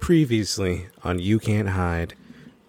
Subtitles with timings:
[0.00, 2.14] Previously on You Can't Hide.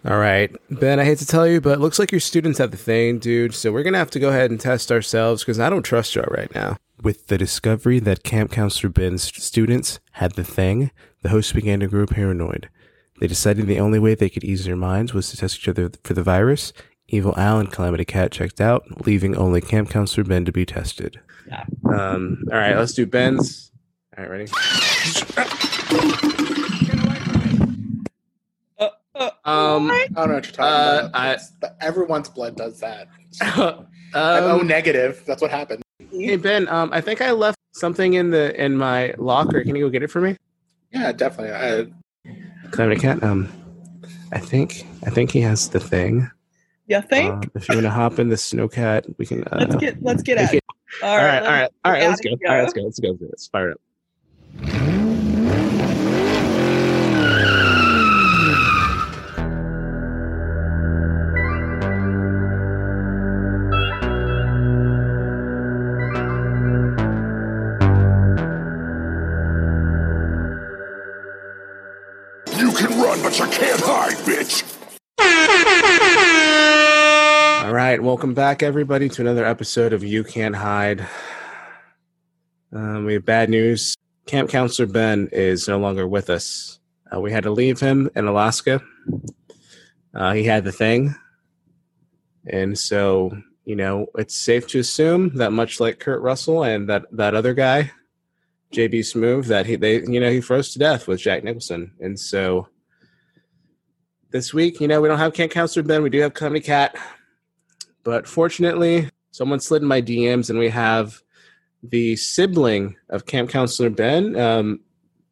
[0.04, 2.72] All right, Ben, I hate to tell you, but it looks like your students have
[2.72, 3.54] the thing, dude.
[3.54, 6.14] So we're going to have to go ahead and test ourselves because I don't trust
[6.16, 6.76] y'all right now.
[7.00, 10.90] With the discovery that Camp Counselor Ben's students had the thing,
[11.22, 12.68] the hosts began to grow paranoid.
[13.20, 15.92] They decided the only way they could ease their minds was to test each other
[16.02, 16.72] for the virus.
[17.06, 21.20] Evil Al and Calamity Cat checked out, leaving only Camp Counselor Ben to be tested.
[21.46, 21.64] Yeah.
[21.84, 23.70] Um, all right, let's do Ben's.
[24.18, 24.48] All right,
[25.90, 26.28] ready?
[29.44, 29.90] Um.
[29.90, 31.14] I don't know what you're talking Uh, about.
[31.14, 33.08] I- but everyone's blood does that.
[33.40, 35.22] I'm O um, negative.
[35.26, 35.82] That's what happened.
[36.10, 39.62] hey Ben, um, I think I left something in the in my locker.
[39.64, 40.36] Can you go get it for me?
[40.92, 41.54] Yeah, definitely.
[41.54, 41.86] I,
[42.70, 43.22] Calamity Cat.
[43.22, 43.48] Um,
[44.32, 46.30] I think I think he has the thing.
[46.86, 47.32] you think?
[47.32, 49.44] Um, if you want to hop in the snowcat, we can.
[49.44, 50.58] Uh, let's get let's get at okay.
[50.58, 50.64] it.
[51.02, 52.02] All all right, all right, all right.
[52.02, 52.30] Let's go.
[52.40, 52.48] yeah.
[52.50, 52.82] All right, let's go.
[52.82, 53.16] Let's go.
[53.20, 53.80] Let's fire it
[54.68, 55.11] up.
[78.22, 81.04] Welcome back, everybody, to another episode of You Can't Hide.
[82.72, 83.96] Um, we have bad news.
[84.26, 86.78] Camp Counselor Ben is no longer with us.
[87.12, 88.80] Uh, we had to leave him in Alaska.
[90.14, 91.16] Uh, he had the thing.
[92.46, 97.06] And so, you know, it's safe to assume that much like Kurt Russell and that,
[97.10, 97.90] that other guy,
[98.72, 101.90] JB Smoove, that he they you know he froze to death with Jack Nicholson.
[101.98, 102.68] And so
[104.30, 106.96] this week, you know, we don't have Camp Counselor Ben, we do have Comedy Cat.
[108.04, 111.22] But fortunately, someone slid in my DMs and we have
[111.82, 114.36] the sibling of Camp Counselor Ben.
[114.36, 114.80] Um,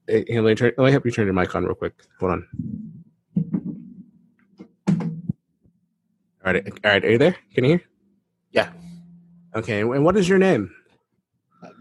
[0.08, 1.94] eh, let, me turn, let me help you turn your mic on real quick.
[2.18, 2.46] Hold on.
[6.44, 7.04] All right, all right.
[7.04, 7.36] Are you there?
[7.54, 7.82] Can you hear?
[8.50, 8.70] Yeah.
[9.54, 10.74] Okay, and what is your name?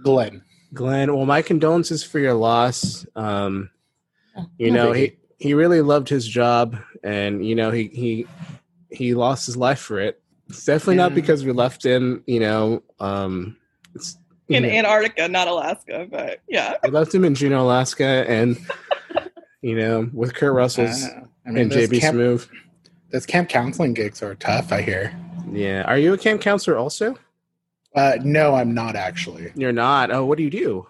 [0.03, 0.43] Glenn.
[0.73, 1.15] Glenn.
[1.15, 3.05] Well, my condolences for your loss.
[3.15, 3.69] Um,
[4.57, 8.27] you know, he he really loved his job, and you know, he he
[8.89, 10.21] he lost his life for it.
[10.49, 12.23] It's definitely not because we left him.
[12.25, 13.55] You know, um,
[13.93, 14.17] it's
[14.47, 16.75] you in know, Antarctica, not Alaska, but yeah.
[16.83, 18.57] we left him in Juneau, Alaska, and
[19.61, 22.47] you know, with Kurt Russell's Uh, I mean, and JB camp, Smoove.
[23.11, 25.15] those camp counseling gigs are tough, I hear.
[25.51, 27.15] Yeah, are you a camp counselor also?
[27.95, 29.51] Uh, no, I'm not actually.
[29.55, 30.11] You're not.
[30.11, 30.87] Oh, what do you do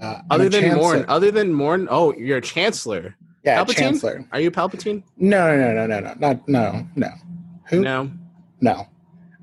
[0.00, 0.80] Uh, other than chancellor.
[0.82, 1.04] Morn?
[1.08, 1.88] Other than Morn?
[1.90, 3.16] Oh, you're a chancellor.
[3.44, 3.74] Yeah, Palpatine?
[3.76, 4.24] chancellor.
[4.32, 5.02] Are you Palpatine?
[5.16, 7.10] No, no, no, no, no, no, not no, no.
[7.68, 7.82] Who?
[7.82, 8.10] No.
[8.64, 8.88] No.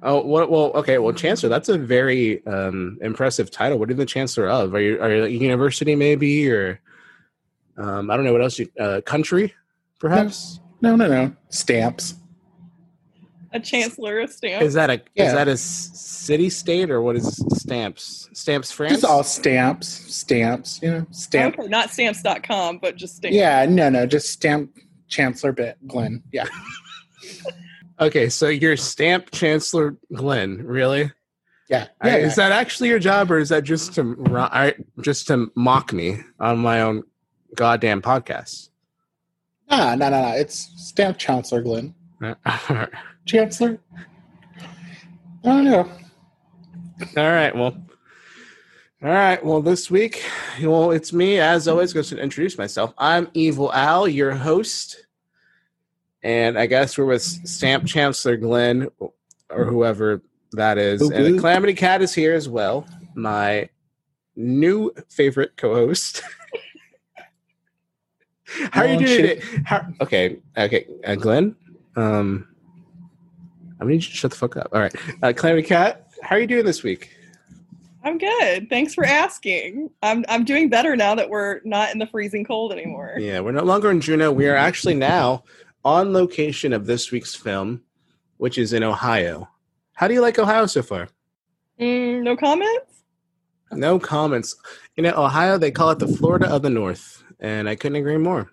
[0.01, 0.97] Oh, well, well, okay.
[0.97, 1.47] Well, chancellor.
[1.47, 3.77] That's a very um, impressive title.
[3.77, 4.73] What are the chancellor of?
[4.73, 6.81] Are you are you a university maybe or
[7.77, 9.53] um, I don't know what else you uh, country
[9.99, 10.59] perhaps?
[10.81, 11.35] No, no, no.
[11.49, 12.15] Stamps.
[13.53, 14.65] A chancellor of stamps.
[14.65, 18.27] Is that a is that a city state or what is stamps?
[18.33, 18.93] Stamps France?
[18.93, 19.87] Just all stamps.
[19.87, 20.79] Stamps.
[20.81, 21.59] You know, stamp.
[21.59, 23.35] Okay, not stamps.com, but just stamps.
[23.35, 24.75] Yeah, no, no, just stamp
[25.09, 26.23] Chancellor Bit Glenn.
[26.31, 26.47] Yeah.
[28.01, 31.11] Okay, so you're stamp chancellor Glenn, really?
[31.69, 31.87] Yeah.
[32.01, 32.15] I- Yeah.
[32.17, 36.17] Is that actually your job, or is that just to I, just to mock me
[36.39, 37.03] on my own
[37.55, 38.69] goddamn podcast?
[39.69, 40.35] Nah, no, no, no.
[40.35, 41.93] It's stamp Chancellor Glenn.
[43.25, 43.79] Chancellor?
[45.43, 45.89] I don't know.
[47.15, 47.77] right, well,
[49.03, 50.23] all right, well, this week,
[50.61, 51.93] well, it's me as always.
[51.93, 52.93] Going to introduce myself.
[52.97, 55.05] I'm Evil Al, your host,
[56.23, 58.87] and I guess we're with Stamp Chancellor Glenn
[59.49, 60.21] or whoever
[60.53, 61.39] that is, Boop, and the.
[61.39, 62.85] Calamity Cat is here as well.
[63.15, 63.69] My
[64.35, 66.21] new favorite co-host.
[68.71, 69.41] How are you Oh, doing shit.
[69.41, 69.61] today?
[69.65, 71.55] How, okay, okay, uh, Glenn.
[71.95, 72.47] Um,
[73.79, 74.69] I need you to shut the fuck up.
[74.73, 74.93] All right,
[75.23, 76.07] uh, Calamity Cat.
[76.21, 77.09] How are you doing this week?
[78.03, 78.69] I'm good.
[78.69, 79.89] Thanks for asking.
[80.01, 83.15] I'm I'm doing better now that we're not in the freezing cold anymore.
[83.19, 84.31] Yeah, we're no longer in Juneau.
[84.31, 85.43] We are actually now
[85.83, 87.81] on location of this week's film,
[88.37, 89.49] which is in Ohio.
[89.93, 91.09] How do you like Ohio so far?
[91.79, 93.03] Mm, no comments?
[93.71, 94.55] No comments.
[94.95, 98.17] You know, Ohio, they call it the Florida of the North, and I couldn't agree
[98.17, 98.51] more.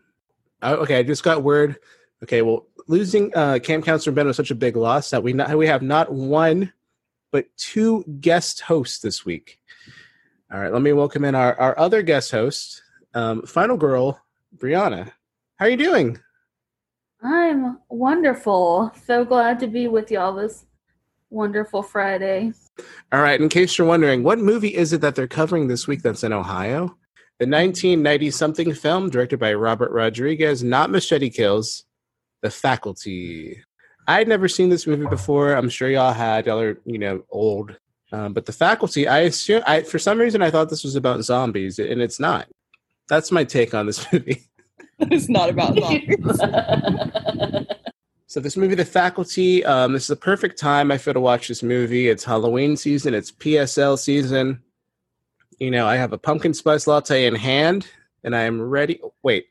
[0.62, 1.76] Oh, okay, I just got word.
[2.22, 5.56] Okay, well, losing uh, Camp Counselor Ben was such a big loss that we not,
[5.56, 6.72] we have not one,
[7.30, 9.60] but two guest hosts this week.
[10.52, 12.82] All right, let me welcome in our, our other guest host,
[13.14, 14.20] um, Final Girl,
[14.56, 15.12] Brianna.
[15.56, 16.18] How are you doing?
[17.22, 18.92] I'm wonderful.
[19.04, 20.66] So glad to be with y'all this
[21.30, 22.52] wonderful Friday.
[23.12, 26.02] All right, in case you're wondering, what movie is it that they're covering this week
[26.02, 26.96] that's in Ohio?
[27.38, 31.84] The 1990 something film directed by Robert Rodriguez, not Machete Kills,
[32.42, 33.62] The Faculty.
[34.06, 35.54] I had never seen this movie before.
[35.54, 36.46] I'm sure y'all had.
[36.46, 37.76] Y'all are, you know, old.
[38.10, 41.22] Um, but The Faculty, I assume, I for some reason, I thought this was about
[41.22, 42.48] zombies, and it's not.
[43.08, 44.48] That's my take on this movie.
[45.10, 46.16] it's not about zombies.
[48.26, 51.48] So this movie, The Faculty, um, this is the perfect time I feel to watch
[51.48, 52.08] this movie.
[52.08, 53.14] It's Halloween season.
[53.14, 54.62] It's PSL season.
[55.58, 57.86] You know, I have a pumpkin spice latte in hand,
[58.22, 59.00] and I am ready.
[59.22, 59.46] Wait,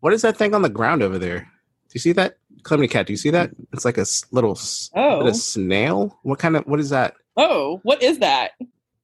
[0.00, 1.40] what is that thing on the ground over there?
[1.40, 3.06] Do you see that, Clemmy Cat?
[3.06, 3.50] Do you see that?
[3.72, 4.58] It's like a little
[4.94, 5.26] Oh.
[5.26, 6.18] a snail.
[6.22, 6.64] What kind of?
[6.66, 7.14] What is that?
[7.36, 8.52] Oh, what is that?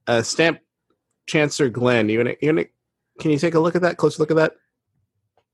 [0.07, 0.59] Uh, Stamp
[1.27, 2.09] Chancellor Glenn.
[2.09, 2.65] You wanna, you wanna,
[3.21, 3.97] Can you take a look at that?
[3.97, 4.53] Close look at that.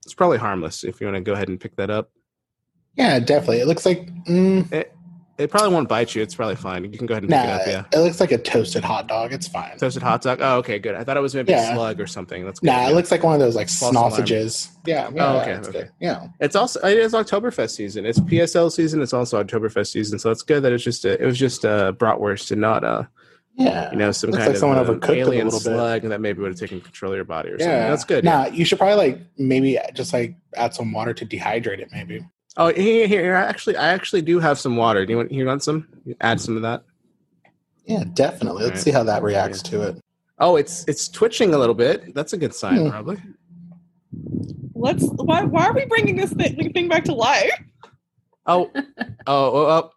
[0.05, 2.11] It's probably harmless if you want to go ahead and pick that up.
[2.95, 3.59] Yeah, definitely.
[3.59, 4.71] It looks like mm,
[5.37, 6.23] It probably won't bite you.
[6.23, 6.83] It's probably fine.
[6.83, 7.41] You can go ahead and nah.
[7.41, 7.87] pick it up.
[7.93, 7.99] Yeah.
[7.99, 9.33] It looks like a toasted hot dog.
[9.33, 9.77] It's fine.
[9.77, 10.39] Toasted hot dog.
[10.41, 10.95] Oh, okay, good.
[10.95, 11.71] I thought it was maybe Yeah.
[11.71, 12.43] a slug or something.
[12.43, 12.67] That's good.
[12.67, 12.89] Nah, yeah.
[12.89, 14.69] it looks like one of those like sausages.
[14.85, 15.09] Yeah.
[15.13, 15.79] yeah Oh, okay, it's okay.
[15.79, 15.91] good.
[15.99, 16.27] Yeah.
[16.39, 18.05] It's also it is Oktoberfest season.
[18.07, 19.01] It's PSL season.
[19.01, 20.17] It's also Oktoberfest season.
[20.17, 23.07] So it's good that it's just a, it was just a bratwurst and not a
[23.57, 23.89] Yeah.
[23.91, 25.63] you know some Looks kind like of someone um, overcooked it a alien little bit.
[25.63, 27.67] slug that maybe would have taken control of your body or something.
[27.69, 27.89] Yeah.
[27.89, 28.23] That's good.
[28.23, 31.89] Nah, you should probably like maybe just like add some water to dehydrate it.
[31.91, 32.23] Maybe.
[32.55, 33.35] Oh, here, here, here.
[33.35, 35.05] I actually, I actually do have some water.
[35.05, 35.31] Do you want?
[35.31, 35.87] You want some?
[36.21, 36.83] Add some of that.
[37.85, 38.63] Yeah, definitely.
[38.63, 38.83] Let's Alright.
[38.83, 39.97] see how that reacts to it.
[40.39, 42.13] Oh, it's it's twitching a little bit.
[42.13, 42.89] That's a good sign, Hmm.
[42.91, 43.17] probably.
[44.75, 45.03] Let's.
[45.03, 45.43] Why?
[45.43, 47.51] Why are we bringing this thing, thing back to life?
[48.45, 48.81] Oh, oh,
[49.27, 49.91] oh, oh,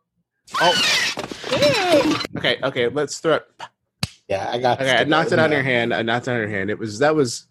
[0.60, 1.26] oh.
[1.52, 2.16] Ew.
[2.38, 2.88] Okay, okay.
[2.88, 3.46] Let's throw it.
[4.28, 4.80] Yeah, I got.
[4.80, 5.92] Okay, I knocked it out of your hand.
[5.92, 6.70] I knocked it out of your hand.
[6.70, 7.46] It was that was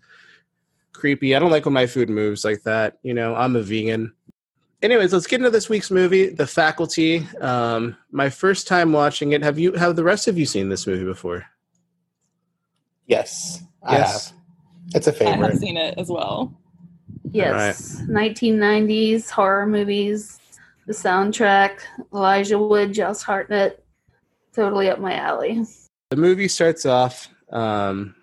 [0.94, 1.36] creepy.
[1.36, 3.00] I don't like when my food moves like that.
[3.04, 4.14] You know, I'm a vegan.
[4.82, 7.28] Anyways, let's get into this week's movie, The Faculty.
[7.42, 9.44] Um, my first time watching it.
[9.44, 9.74] Have you?
[9.74, 11.46] Have the rest of you seen this movie before?
[13.08, 14.30] Yes, I Yes.
[14.30, 14.38] have.
[14.96, 16.58] It's I have seen it as well.
[17.32, 18.02] yes.
[18.08, 20.40] 1990s horror movies.
[20.88, 21.80] The soundtrack,
[22.14, 23.84] Elijah Wood, Josh Hartnett.
[24.54, 25.64] Totally up my alley.
[26.10, 27.30] The movie starts off.
[27.52, 28.16] Um,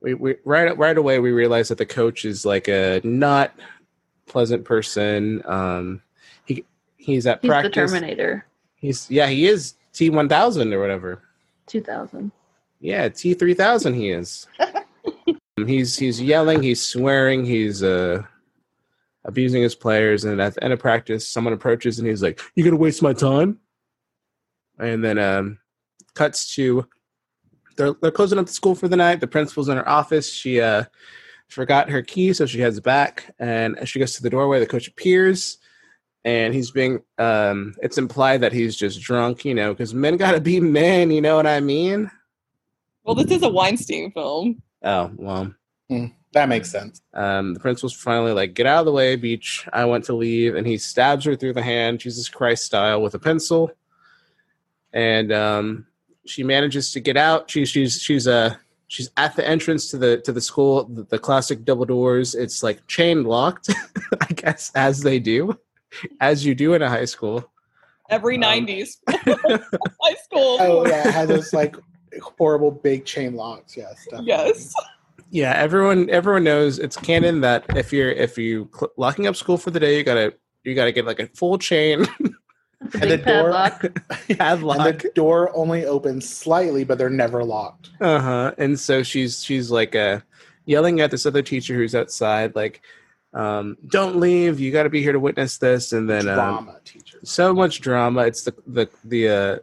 [0.00, 3.52] we, we right right away we realize that the coach is like a not
[4.26, 5.42] pleasant person.
[5.46, 6.02] Um,
[6.44, 6.64] he
[6.96, 7.70] he's at He's practice.
[7.70, 8.46] the Terminator.
[8.76, 11.22] He's yeah, he is T one thousand or whatever.
[11.66, 12.30] 2000.
[12.80, 13.94] Yeah, T three thousand.
[13.94, 14.46] He is.
[15.66, 16.62] he's he's yelling.
[16.62, 17.44] He's swearing.
[17.44, 18.22] He's uh
[19.24, 20.24] abusing his players.
[20.24, 23.12] And at the end of practice, someone approaches and he's like, "You gonna waste my
[23.14, 23.58] time?"
[24.78, 25.58] And then um,
[26.14, 26.86] cuts to
[27.76, 29.20] they're they're closing up the school for the night.
[29.20, 30.32] The principal's in her office.
[30.32, 30.84] She uh
[31.48, 33.34] forgot her key, so she heads back.
[33.38, 35.58] And as she goes to the doorway, the coach appears.
[36.24, 40.40] And he's being, um, it's implied that he's just drunk, you know, because men gotta
[40.40, 42.10] be men, you know what I mean?
[43.04, 44.60] Well, this is a Weinstein film.
[44.82, 45.54] Oh, well.
[46.32, 47.00] That makes sense.
[47.14, 49.68] Um, the principal's finally like, get out of the way, Beach.
[49.72, 50.56] I want to leave.
[50.56, 53.70] And he stabs her through the hand, Jesus Christ style, with a pencil.
[54.92, 55.86] And um,
[56.26, 57.50] she manages to get out.
[57.50, 58.54] She, she's she's uh
[58.88, 62.34] she's at the entrance to the to the school, the, the classic double doors.
[62.34, 63.70] It's like chain locked,
[64.20, 65.58] I guess, as they do,
[66.20, 67.50] as you do in a high school.
[68.08, 70.58] Every Um, 90s high school.
[70.60, 71.76] Oh yeah, it has those like
[72.22, 73.76] horrible big chain locks.
[73.76, 74.04] Yes.
[74.04, 74.26] Definitely.
[74.28, 74.74] Yes.
[75.30, 79.58] Yeah, everyone everyone knows it's canon that if you're if you cl- locking up school
[79.58, 82.30] for the day, you gotta you gotta get like a full chain That's a
[82.94, 84.00] And the door- padlock.
[84.38, 84.78] padlock.
[84.78, 87.90] And the door only opens slightly, but they're never locked.
[88.00, 88.52] Uh huh.
[88.58, 90.20] And so she's she's like uh
[90.66, 92.82] yelling at this other teacher who's outside, like,
[93.32, 94.60] um, "Don't leave!
[94.60, 97.30] You got to be here to witness this." And then um, Drama teachers.
[97.30, 98.22] so much drama.
[98.22, 99.58] It's the the the uh,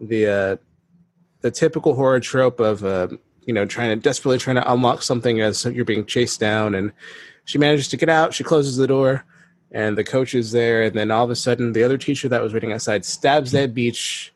[0.00, 0.56] the uh,
[1.42, 3.08] the typical horror trope of uh,
[3.42, 6.74] you know trying to desperately trying to unlock something as you're being chased down.
[6.74, 6.92] And
[7.44, 8.34] she manages to get out.
[8.34, 9.24] She closes the door,
[9.72, 10.82] and the coach is there.
[10.82, 13.74] And then all of a sudden, the other teacher that was waiting outside stabs that
[13.74, 14.32] beach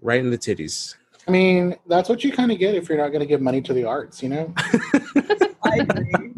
[0.00, 0.96] right in the titties.
[1.26, 3.62] I mean, that's what you kind of get if you're not going to give money
[3.62, 4.52] to the arts, you know?
[5.62, 6.32] I agree.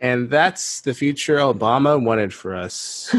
[0.00, 3.14] And that's the future Obama wanted for us.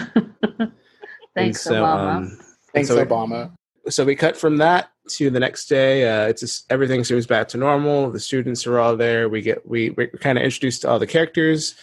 [1.36, 2.16] Thanks, so, Obama.
[2.16, 2.40] um,
[2.74, 3.52] Thanks, so- Obama.
[3.90, 6.08] so we cut from that to the next day.
[6.08, 8.10] Uh, it's just everything seems back to normal.
[8.10, 9.30] The students are all there.
[9.30, 11.76] We get we we're kind of introduced to all the characters.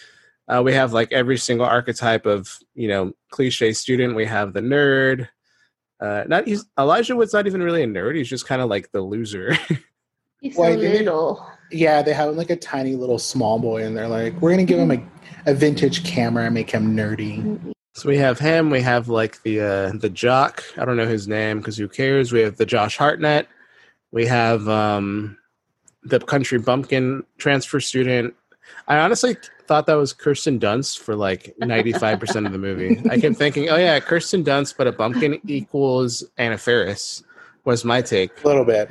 [0.47, 4.15] Uh, we have like every single archetype of you know cliche student.
[4.15, 5.27] We have the nerd.
[5.99, 8.15] Uh, not he's Elijah Wood's not even really a nerd.
[8.15, 9.57] He's just kind of like the loser.
[10.41, 11.45] He's Why so did they- little.
[11.71, 14.71] Yeah, they have like a tiny little small boy, and they're like, we're going to
[14.71, 17.73] give him a, a vintage camera and make him nerdy.
[17.95, 18.69] so we have him.
[18.69, 20.63] We have like the uh, the jock.
[20.77, 22.31] I don't know his name because who cares?
[22.31, 23.47] We have the Josh Hartnett.
[24.11, 25.37] We have um,
[26.03, 28.35] the country bumpkin transfer student.
[28.87, 29.35] I honestly
[29.67, 33.01] thought that was Kirsten Dunst for like 95% of the movie.
[33.09, 37.23] I kept thinking, oh yeah, Kirsten Dunst, but a bumpkin equals Anna Faris
[37.63, 38.43] was my take.
[38.43, 38.89] A little bit.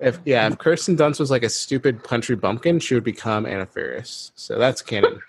[0.00, 3.66] If yeah, if Kirsten Dunst was like a stupid country bumpkin, she would become Anna
[3.66, 4.30] Faris.
[4.34, 5.20] So that's canon.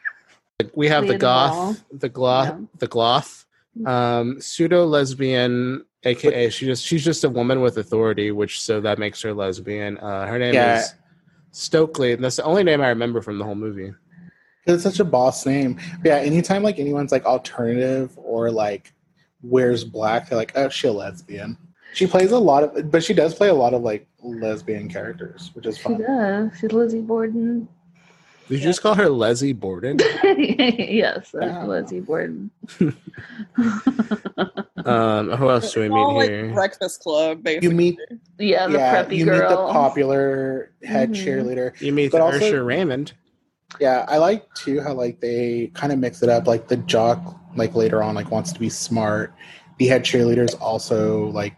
[0.62, 1.22] Like, we have the Clea DuVall.
[1.22, 2.66] goth, the gloth, Yeah.
[2.80, 3.46] the gloth,
[3.86, 9.00] um, pseudo lesbian, aka she just she's just a woman with authority, which so that
[9.00, 9.98] makes her lesbian.
[10.00, 10.80] Uh, her name Yeah.
[10.80, 10.94] is
[11.52, 13.94] Stokely, and that's the only name I remember from the whole movie.
[14.66, 15.80] It's such a boss name.
[16.02, 18.94] But yeah, anytime like anyone's like alternative or like
[19.42, 21.58] wears black, they're like, oh, she's a lesbian.
[21.94, 25.50] She plays a lot of, but she does play a lot of like lesbian characters,
[25.54, 25.98] which is fun.
[25.98, 26.52] She does.
[26.60, 27.68] She's Lizzie Borden.
[28.50, 30.00] Did you just call her Leslie Borden?
[30.24, 31.68] yes, that's Wow.
[31.68, 32.52] Lizzie Borden.
[34.86, 36.54] Um, who else do we It's all, meet like here?
[36.54, 37.68] Breakfast Club, basically.
[37.70, 38.00] You meet,
[38.40, 41.16] yeah, the yeah, preppy you meet the popular head Mhm.
[41.16, 41.80] cheerleader.
[41.82, 43.12] You meet but also- Raymond.
[43.80, 46.48] Yeah, I like too how like they kind of mix it up.
[46.48, 49.34] Like the jock, like later on, like wants to be smart.
[49.80, 51.56] The head cheerleader's also like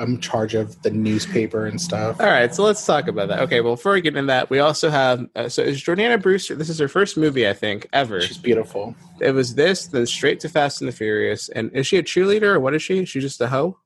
[0.00, 2.20] in charge of the newspaper and stuff.
[2.20, 3.38] All right, so let's talk about that.
[3.40, 6.56] Okay, well, before we get into that, we also have uh, so is Jordana Brewster.
[6.56, 8.20] This is her first movie, I think, ever.
[8.20, 8.94] She's beautiful.
[9.20, 11.48] It was this, then straight to Fast and the Furious.
[11.48, 13.04] And is she a cheerleader or what is she?
[13.04, 13.78] She's just a hoe.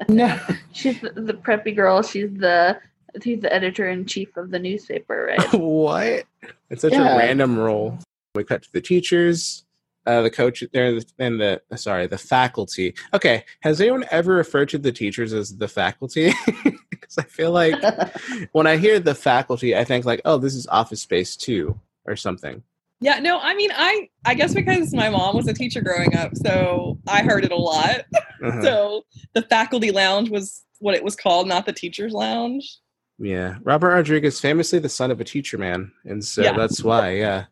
[0.07, 0.39] No,
[0.71, 2.01] She's the, the preppy girl.
[2.01, 2.79] She's the
[3.21, 5.53] she's the editor in chief of the newspaper, right?
[5.59, 6.23] what?
[6.71, 7.13] It's such Yeah.
[7.15, 7.99] a random role.
[8.33, 9.65] We cut to the teachers,
[10.05, 12.95] uh, the coach, there, and the sorry, the faculty.
[13.13, 16.33] Okay, has anyone ever referred to the teachers as the faculty?
[16.91, 17.75] Because I feel like
[18.51, 22.15] when I hear the faculty, I think like, oh, this is Office Space two or
[22.17, 22.61] something.
[22.99, 26.35] Yeah, no, I mean, I I guess because my mom was a teacher growing up,
[26.35, 28.01] so I heard it a lot.
[28.41, 28.61] Uh-huh.
[28.61, 29.01] So
[29.33, 32.77] the faculty lounge was what it was called, not the teachers lounge.
[33.17, 36.55] Yeah, Robert Rodriguez, famously the son of a teacher man, and so Yeah.
[36.55, 37.15] that's why.
[37.15, 37.45] Yeah,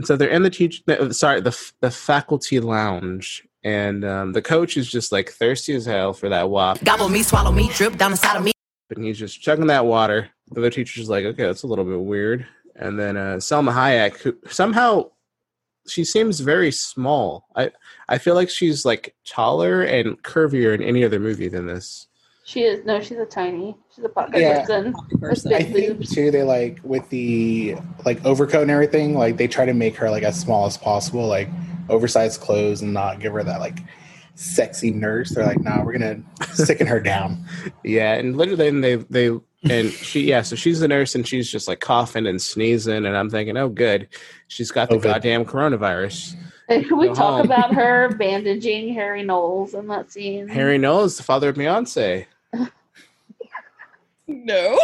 [0.00, 0.82] and so they're in the teach.
[1.10, 6.14] Sorry, the the faculty lounge, and um, the coach is just like thirsty as hell
[6.14, 8.52] for that wop, Gobble me, swallow me, drip down inside of me.
[8.88, 10.30] and he's just chugging that water.
[10.52, 12.46] The other teacher's like, okay, that's a little bit weird.
[12.76, 15.10] And then uh, Salma Hayek, who somehow
[15.86, 17.44] she seems very small.
[17.54, 17.70] I
[18.08, 22.06] I feel like she's like taller and curvier in any other movie than this.
[22.50, 23.76] She is no, she's a tiny.
[23.94, 24.60] She's a pocket Yeah.
[24.66, 24.92] person.
[25.20, 25.54] Person.
[25.54, 26.12] I think boobs.
[26.12, 30.10] too they like with the like overcoat and everything, like they try to make her
[30.10, 31.48] like as small as possible, like
[31.88, 33.78] oversized clothes and not give her that like
[34.34, 35.30] sexy nurse.
[35.30, 36.22] They're like, nah, we're gonna
[36.54, 37.44] sicken her down.
[37.84, 39.38] Yeah, and literally, then they they
[39.70, 43.16] and she yeah, so she's the nurse and she's just like coughing and sneezing, and
[43.16, 44.08] I'm thinking, oh, good,
[44.48, 45.02] she's got the oh, COVID.
[45.04, 46.34] goddamn coronavirus.
[46.68, 47.46] And Can we Go talk home.
[47.46, 50.48] about her bandaging Harry Knowles in that scene?
[50.48, 52.26] Harry Knowles, the father of Beyonce,
[54.26, 54.78] No.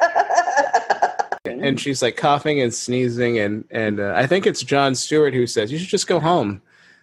[1.44, 5.46] and she's like coughing and sneezing, and and uh, I think it's Jon Stewart who
[5.46, 6.60] says you should just go home,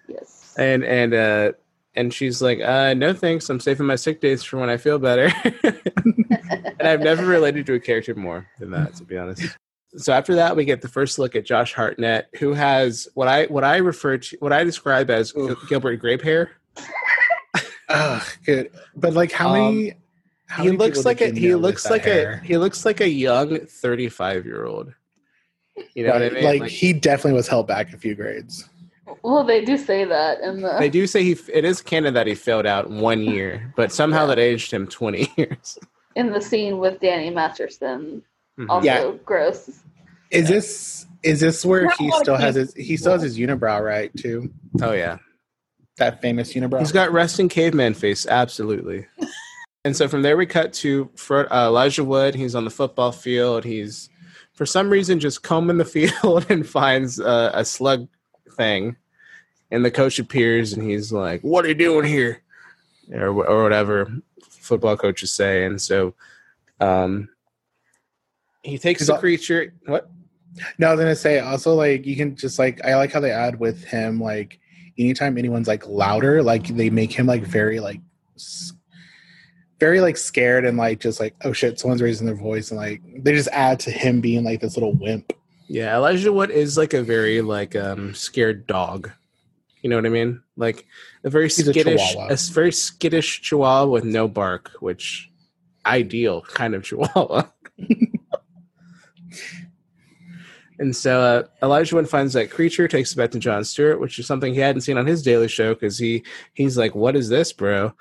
[0.07, 0.53] yes.
[0.57, 1.51] and and uh
[1.97, 4.99] and she's like, uh, no thanks, I'm saving my sick days for when I feel
[4.99, 5.33] better.
[5.63, 9.57] and I've never related to a character more than that, to be honest.
[9.95, 13.45] So after that, we get the first look at Josh Hartnett, who has what I
[13.45, 15.57] what I refer to what I describe as Oof.
[15.69, 16.51] Gilbert Grape hair.
[17.89, 18.71] Ugh, good.
[18.95, 19.93] But like, how many?
[20.49, 22.41] How Um, he many looks like a he looks like hair?
[22.43, 24.93] a he looks like a young thirty five year old.
[25.93, 26.43] You know Right, what I mean?
[26.43, 28.67] Like, Like, he definitely was held back a few grades.
[29.23, 30.75] Well, they do say that in the.
[30.79, 34.25] they do say he it is canon that he failed out one year, but somehow
[34.27, 35.77] that aged him twenty years.
[36.15, 38.23] in the scene with Danny Masterson.
[38.59, 38.69] Mhm.
[38.69, 39.11] Also Yeah.
[39.25, 39.81] gross.
[40.31, 44.11] Is this is this where he still has his he still has his unibrow right
[44.17, 44.51] too?
[44.81, 45.17] Oh yeah.
[45.97, 46.79] That famous unibrow.
[46.79, 49.07] He's got resting caveman face, absolutely.
[49.85, 52.35] and so from there we cut to Fro- uh, Elijah Wood.
[52.35, 53.63] He's on the football field.
[53.63, 54.09] He's
[54.53, 55.85] for some reason just combing the
[56.21, 58.07] field and finds uh, a slug
[58.55, 58.95] thing.
[59.71, 62.41] And the coach appears and he's like, "What are you doing here?"
[63.11, 64.11] Or or whatever
[64.49, 65.65] football coaches say.
[65.65, 66.13] And so,
[66.79, 67.29] um,
[68.63, 69.73] he takes He's the creature.
[69.85, 70.09] What?
[70.77, 73.31] No, I was gonna say also like you can just like I like how they
[73.31, 74.59] add with him like
[74.97, 77.99] anytime anyone's like louder, like they make him like very like
[79.79, 83.01] very like scared and like just like oh shit, someone's raising their voice and like
[83.23, 85.33] they just add to him being like this little wimp.
[85.67, 89.11] Yeah, Elijah Wood is like a very like um scared dog.
[89.81, 90.41] You know what I mean?
[90.55, 90.85] Like
[91.23, 95.29] a very He's a skittish, a, s- very skittish chihuahua with no bark, which
[95.85, 97.43] ideal kind of chihuahua.
[100.79, 104.19] and so uh, Elijah Wood finds that creature, takes it back to Jon Stewart, which
[104.19, 107.29] is something he hadn't seen on his daily show because he he's like, "What is
[107.29, 107.93] this, bro?"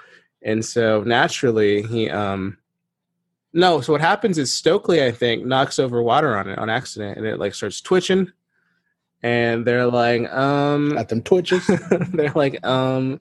[0.43, 2.59] And so naturally he um
[3.53, 7.17] No, so what happens is Stokely, I think, knocks over water on it on accident,
[7.17, 8.31] and it like starts twitching.
[9.23, 11.67] And they're like, um, Got them twitches.
[12.13, 13.21] they're like, um,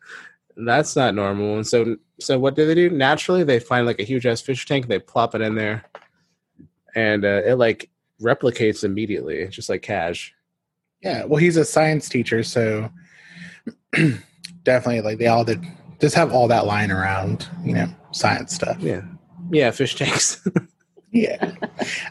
[0.57, 1.55] that's not normal.
[1.55, 2.89] And so, so what do they do?
[2.89, 4.87] Naturally, they find like a huge ass fish tank.
[4.87, 5.85] They plop it in there,
[6.95, 7.89] and uh, it like
[8.21, 10.33] replicates immediately, just like Cash.
[11.01, 11.25] yeah.
[11.25, 12.89] Well, he's a science teacher, so
[14.63, 15.63] definitely like they all did
[15.99, 18.77] just have all that lying around, you know, science stuff.
[18.79, 19.01] Yeah,
[19.51, 20.45] yeah, fish tanks.
[21.11, 21.53] Yeah.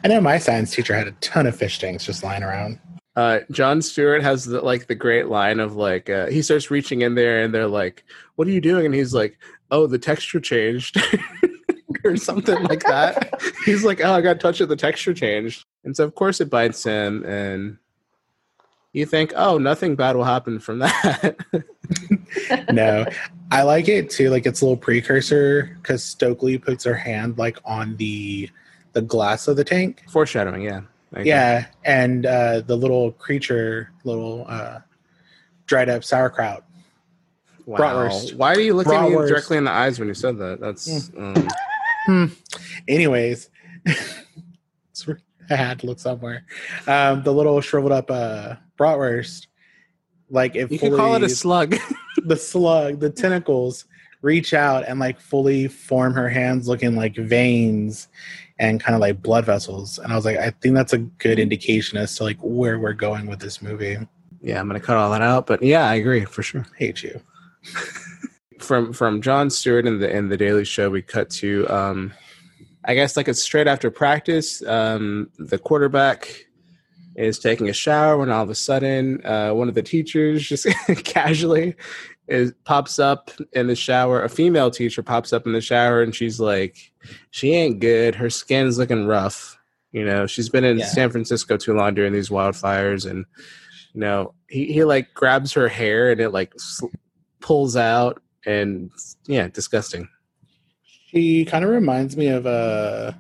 [0.03, 2.79] I know my science teacher had a ton of fish tanks just lying around.
[3.17, 7.03] uh, Jon Stewart has the, like the great line of like uh, he starts reaching
[7.03, 8.03] in there, and they're like,
[8.37, 9.37] "What are you doing?" And he's like,
[9.71, 10.97] "Oh, the texture changed."
[12.05, 13.39] or something like that.
[13.67, 16.51] He's like, "Oh, I got touch of the texture changed," and so of course it
[16.51, 17.79] bites him, and
[18.93, 21.37] you think, "Oh, nothing bad will happen from that."
[22.73, 23.05] no,
[23.51, 24.31] I like it too.
[24.31, 28.51] Like it's a little precursor because Stokely puts her hand like on the
[28.93, 30.05] the glass of the tank.
[30.09, 30.83] Foreshadowing, yeah.
[31.23, 34.81] Yeah, and uh, the little creature, little uh,
[35.67, 36.65] dried up sauerkraut.
[37.67, 37.79] Wow.
[37.79, 38.35] Bratwurst.
[38.35, 40.61] Why do you look at me directly in the eyes when you said that?
[40.61, 42.37] That's um,
[42.89, 43.49] Anyways,
[43.87, 45.17] it's re-
[45.51, 46.45] I had to look somewhere.
[46.87, 49.47] Um, the little shriveled up uh, bratwurst,
[50.31, 51.77] like if you could call it a slug.
[52.25, 53.87] the slug, the tentacles
[54.23, 58.09] reach out and like fully form her hands, looking like veins
[58.59, 59.99] and kind of like blood vessels.
[59.99, 62.93] And I was like, I think that's a good indication as to like where we're
[62.93, 63.99] going with this movie.
[64.41, 66.67] yeah, I'm gonna cut all that out, but yeah, I agree for sure.
[66.79, 67.21] hate you.
[68.59, 72.13] from from Jon Stewart in the in the Daily Show, we cut to um,
[72.87, 74.63] I guess like it's straight after practice.
[74.67, 76.47] Um, the quarterback
[77.17, 80.67] is taking a shower when all of a sudden uh, one of the teachers just
[81.05, 81.75] casually
[82.29, 84.23] is pops up in the shower.
[84.23, 86.93] A female teacher pops up in the shower and she's like,
[87.31, 88.15] "She ain't good.
[88.15, 89.59] Her skin's looking rough."
[89.93, 90.87] You know, she's been in Yeah.
[90.87, 93.25] San Francisco too long during these wildfires, and
[93.93, 96.87] you know, he he like grabs her hair and it like sl-
[97.41, 98.91] pulls out, and
[99.27, 100.09] yeah, disgusting.
[101.15, 103.13] She kind of reminds me of uh,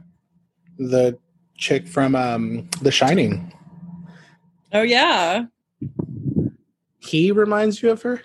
[0.78, 1.16] the
[1.56, 3.52] chick from um, The Shining.
[4.72, 5.46] Oh yeah.
[6.98, 8.22] He reminds you of her.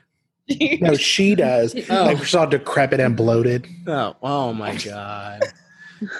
[0.82, 1.75] No, she does.
[1.91, 2.05] Oh.
[2.05, 3.67] Like she's all decrepit and bloated.
[3.86, 5.43] Oh, oh my god!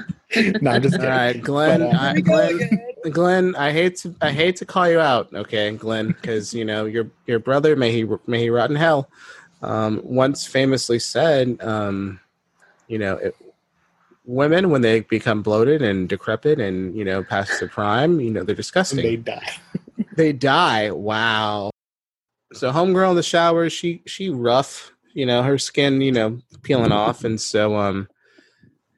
[0.62, 1.10] No, I'm just kidding.
[1.10, 1.80] right, Glenn.
[1.80, 3.56] But, uh, I, Glenn, Glenn.
[3.56, 7.10] I hate to I hate to call you out, okay, Glenn, because you know your
[7.26, 9.10] your brother may he may he rot in hell.
[9.64, 12.20] Um, once famously said, um,
[12.90, 13.36] you know, it,
[14.26, 18.44] women when they become bloated and decrepit and you know past their prime, you know
[18.44, 19.00] they're disgusting.
[19.00, 19.54] And they die.
[20.18, 20.92] they die.
[20.92, 21.72] Wow.
[22.52, 26.92] So homegirl in the shower, she she rough, you know, her skin, you know, peeling
[26.92, 28.10] off, and so um,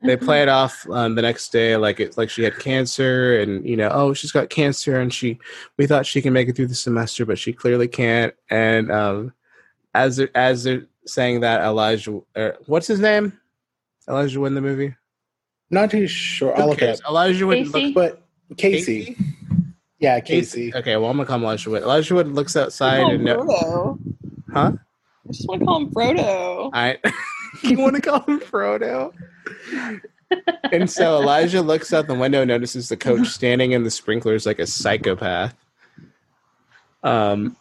[0.01, 3.67] they play it off um, the next day like it's like she had cancer, and
[3.67, 5.38] you know, oh, she's got cancer, and she
[5.77, 8.34] we thought she can make it through the semester, but she clearly can't.
[8.49, 9.34] And um,
[9.93, 13.38] as they're, as they're saying that, Elijah, er, what's his name?
[14.12, 14.93] Elijah Wood in the movie.
[15.69, 16.54] Not too sure.
[16.56, 17.02] I'll Who look it cares?
[17.02, 17.10] up.
[17.10, 17.58] Elijah Wood.
[17.71, 17.93] Casey?
[17.93, 17.93] Look,
[18.50, 19.17] But Casey.
[20.00, 20.76] Yeah, Casey.
[20.76, 21.84] Okay, well I'm gonna call him Elijah Wood.
[21.84, 24.00] Elijah Wood looks outside and him no, Frodo.
[24.54, 24.71] huh?
[25.28, 26.69] I just want to call him Frodo.
[26.74, 26.97] I
[27.63, 29.13] you want to call him Frodo?
[30.71, 34.45] and so Elijah looks out the window and notices the coach standing in the sprinklers
[34.45, 35.54] like a psychopath.
[37.04, 37.56] Um,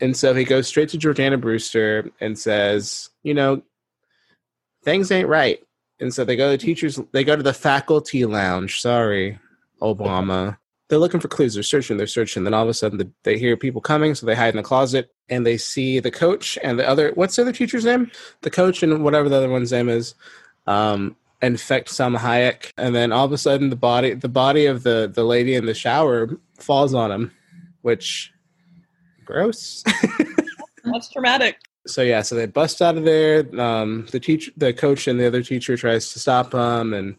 [0.00, 3.62] and so he goes straight to Jordana Brewster and says, "You know,
[4.84, 5.62] things ain't right."
[6.00, 7.00] And so they go to the teachers.
[7.12, 8.80] They go to the faculty lounge.
[8.80, 9.38] Sorry,
[9.80, 10.58] Obama.
[10.88, 11.54] They're looking for clues.
[11.54, 11.96] They're searching.
[11.96, 12.44] They're searching.
[12.44, 14.62] Then all of a sudden, the, they hear people coming, so they hide in the
[14.62, 17.12] closet and they see the coach and the other.
[17.14, 18.10] What's the other teacher's name?
[18.42, 20.14] The coach and whatever the other one's name is.
[20.66, 24.82] Um, infect Salma Hayek, and then all of a sudden, the body, the body of
[24.82, 26.28] the the lady in the shower
[26.58, 27.32] falls on him,
[27.82, 28.32] which
[29.24, 29.82] gross.
[30.84, 31.58] That's traumatic.
[31.86, 33.46] So yeah, so they bust out of there.
[33.60, 37.16] Um, the teacher, the coach, and the other teacher tries to stop them, and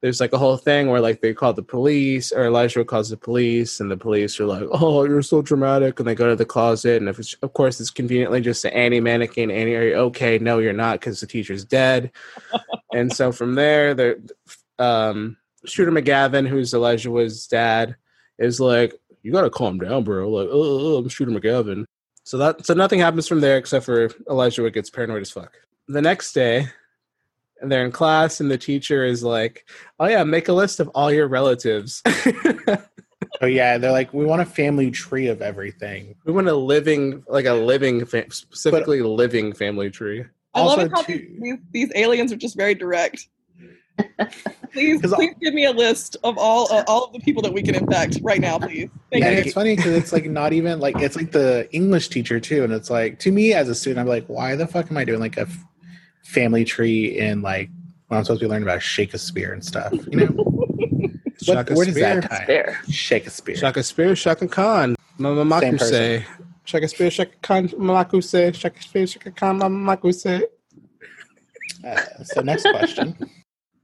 [0.00, 3.16] there's like a whole thing where like they call the police, or Elijah calls the
[3.16, 6.44] police, and the police are like, "Oh, you're so dramatic," and they go to the
[6.44, 9.50] closet, and if it's, of course it's conveniently just an Annie mannequin.
[9.50, 10.38] Annie, are you okay?
[10.38, 12.10] No, you're not, because the teacher's dead.
[12.92, 14.30] and so from there, the
[14.78, 17.96] um, Shooter McGavin, who's Elijah Wood's dad,
[18.38, 21.84] is like, "You gotta calm down, bro." Like, "Oh, I'm Shooter McGavin."
[22.30, 25.52] So that so nothing happens from there except for Elijah Wood gets paranoid as fuck.
[25.88, 26.68] The next day,
[27.60, 30.86] and they're in class and the teacher is like, "Oh yeah, make a list of
[30.94, 32.02] all your relatives."
[33.42, 36.14] Oh yeah, they're like, we want a family tree of everything.
[36.26, 40.24] we want a living, like a living, fa- specifically living family tree.
[40.52, 43.28] I love Also, it how too- these, these aliens are just very direct.
[44.72, 47.52] Please, 'Cause- please give me a list of all uh, all of the people that
[47.52, 48.88] we can infect right now, please.
[49.10, 49.42] Thank and you.
[49.42, 52.72] it's funny because it's like not even like it's like the English teacher too, and
[52.72, 55.20] it's like to me as a student, I'm like, why the fuck am I doing
[55.20, 55.64] like a f-
[56.22, 57.68] family tree in like
[58.08, 59.92] when I'm supposed to be learning about Shakespeare and stuff?
[59.92, 60.26] You know,
[61.46, 62.44] what, where does that tie?
[62.46, 62.80] Fair.
[62.88, 63.56] Shakespeare.
[63.56, 65.94] Shaka Spear, Shaka Khan, Mama Same person.
[66.22, 66.24] Makuse.
[66.64, 70.42] Shaka Spear, Shaka Khan, Makuse, Shaka Spear, Shaka Khan, Mama Makuse.
[71.84, 73.16] Uh, so next question.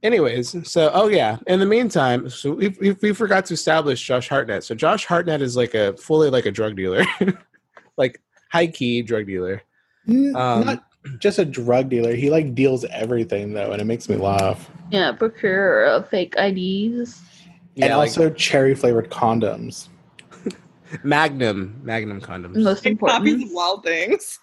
[0.03, 1.37] Anyways, so oh yeah.
[1.47, 4.63] In the meantime, so we, we we forgot to establish Josh Hartnett.
[4.63, 7.03] So Josh Hartnett is like a fully like a drug dealer,
[7.97, 9.63] like high key drug dealer.
[10.07, 10.83] N- Um, not
[11.19, 12.13] just a drug dealer.
[12.13, 14.69] He like deals everything though, and it makes me laugh.
[14.91, 17.19] Yeah, procure uh, fake IDs.
[17.77, 19.87] and like also cherry flavored condoms.
[21.03, 22.55] Magnum, Magnum condoms.
[22.63, 23.43] Most And copies important.
[23.45, 24.39] of Wild Things.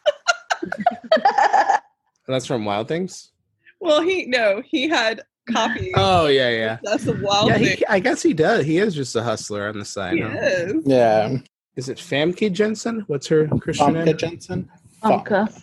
[2.27, 3.31] That's from Wild Things.
[3.81, 6.79] Well, he no, he had copies Oh yeah, yeah.
[6.83, 7.79] That's a Wild Yeah, Things.
[7.79, 8.65] he, I guess he does.
[8.65, 10.15] He is just a hustler on the side.
[10.15, 10.37] He huh?
[10.41, 10.83] is.
[10.87, 11.37] Yeah,
[11.77, 13.05] Is it Famke Janssen?
[13.07, 14.03] What's her Christian name?
[14.03, 14.17] Famke name?
[14.17, 14.71] Janssen.
[15.03, 15.63] Famke.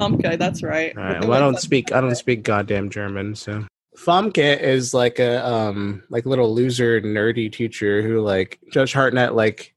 [0.00, 0.96] Okay, that's right.
[0.96, 1.20] All right.
[1.22, 1.92] Well, I don't speak.
[1.92, 3.64] I don't speak goddamn German, so.
[3.96, 9.74] Famke is like a um like little loser nerdy teacher who like Josh Hartnett like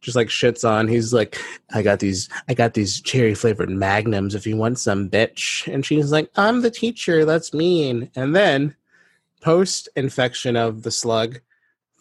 [0.00, 0.88] just like shits on.
[0.88, 1.38] He's like,
[1.74, 5.70] I got these I got these cherry flavored magnums if you want some bitch.
[5.72, 8.10] And she's like, I'm the teacher, that's mean.
[8.16, 8.74] And then
[9.40, 11.40] post infection of the slug,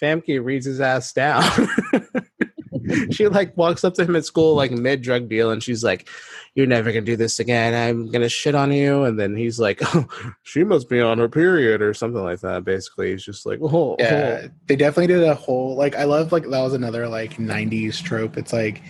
[0.02, 1.43] Famke reads his ass down.
[3.12, 6.08] she like walks up to him at school like mid drug deal and she's like,
[6.56, 7.73] You're never gonna do this again.
[7.73, 9.04] I'm gonna shit on you.
[9.04, 10.06] And then he's like, Oh,
[10.43, 12.63] she must be on her period or something like that.
[12.63, 16.43] Basically, he's just like, Oh, Yeah, they definitely did a whole like I love like
[16.43, 18.38] that was another like '90s trope.
[18.38, 18.82] It's like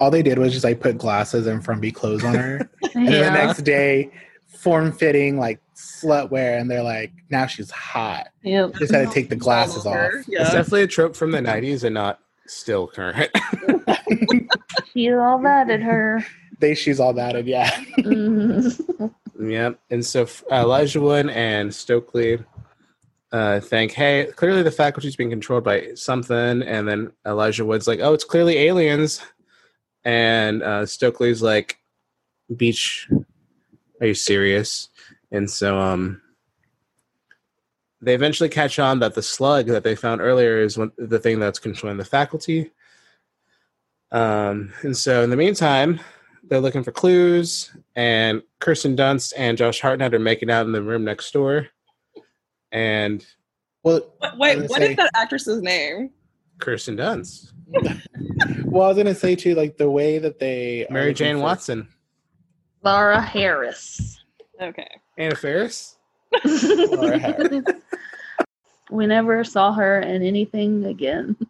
[0.00, 2.56] all they did was just like put glasses and frumpy clothes on her,
[2.94, 4.10] and then the next day,
[4.46, 8.28] form fitting like slut wear, and they're like, now she's hot.
[8.42, 8.74] Yep.
[8.76, 10.10] Just had to take the glasses off.
[10.28, 13.30] It's definitely a trope from the 90s and not still current.
[14.92, 16.24] She all that at her.
[16.60, 19.12] They she's all that, and yeah, Mhm.
[19.40, 19.80] Yep.
[19.90, 22.38] And so uh, Elijah Wood and Stokely
[23.32, 26.62] uh, think, hey, clearly the faculty's being controlled by something.
[26.62, 29.20] And then Elijah Wood's like, oh, it's clearly aliens.
[30.04, 31.78] And uh, Stokely's like,
[32.56, 33.08] Beach,
[34.00, 34.88] are you serious?
[35.34, 36.22] And so um,
[38.00, 41.40] they eventually catch on that the slug that they found earlier is one, the thing
[41.40, 42.70] that's controlling the faculty.
[44.12, 45.98] Um, and so in the meantime,
[46.44, 50.82] they're looking for clues, and Kirsten Dunst and Josh Hartnett are making out in the
[50.82, 51.66] room next door.
[52.70, 53.26] And
[53.82, 56.10] well, Wait, wait, what gonna is that actress's name?
[56.60, 57.50] Kirsten Dunst,
[58.66, 61.88] well, I was gonna say too, like the way that they Mary Jane Watson,
[62.84, 64.22] Laura Harris.
[64.62, 64.86] Okay.
[65.18, 65.96] Anna Faris?
[68.90, 71.36] We never saw her in anything again.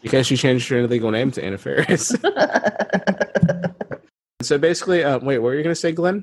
[0.00, 2.08] Because she changed her legal name to Anna Faris.
[4.42, 6.22] so basically, uh, wait, what were you going to say, Glenn?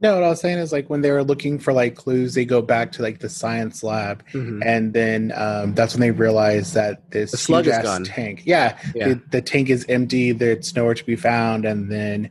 [0.00, 2.44] No, what I was saying is like when they were looking for like clues, they
[2.44, 4.62] go back to like the science lab, Mhm.
[4.66, 8.04] and then um, that's when they realize that this The slug is huge-ass gone.
[8.04, 8.42] tank.
[8.44, 9.08] Yeah, Yeah.
[9.10, 10.32] The, the tank is empty.
[10.32, 12.30] There's nowhere to be found, and then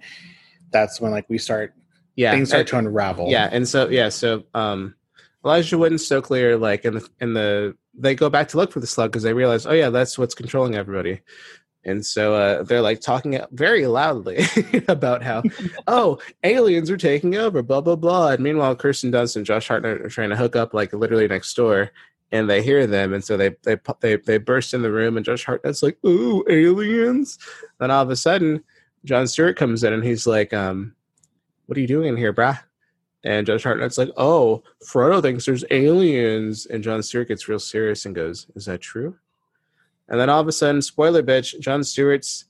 [0.71, 1.73] that's when like we start
[2.19, 2.31] Yeah.
[2.33, 3.29] things start and- to unravel.
[3.29, 4.95] Yeah, and so yeah, so um,
[5.45, 8.71] Elijah Wood and Stokely are like in the in the they go back to look
[8.71, 11.21] for the slug because they realize, oh yeah, that's what's controlling everybody.
[11.85, 14.39] And so uh, they're like talking very loudly
[14.89, 15.43] about how,
[15.87, 18.31] oh, aliens are taking over, blah blah blah.
[18.31, 21.53] And meanwhile, Kirsten Dunst and Josh Hartnett are trying to hook up like literally next
[21.53, 21.91] door,
[22.33, 25.25] and they hear them, and so they they they they burst in the room, and
[25.25, 27.39] Josh Hartnett's like, ooh, aliens.
[27.79, 28.61] Then all of a sudden,
[29.05, 30.93] Jon Stewart comes in, and he's like, um,
[31.69, 32.59] what are you doing in here, brah?
[33.23, 36.65] And Josh Hartnett's like, oh, Frodo thinks there's aliens.
[36.65, 39.15] And Jon Stewart gets real serious and goes, is that true?
[40.07, 42.45] And then all of a sudden, spoiler bitch, Jon Stewart's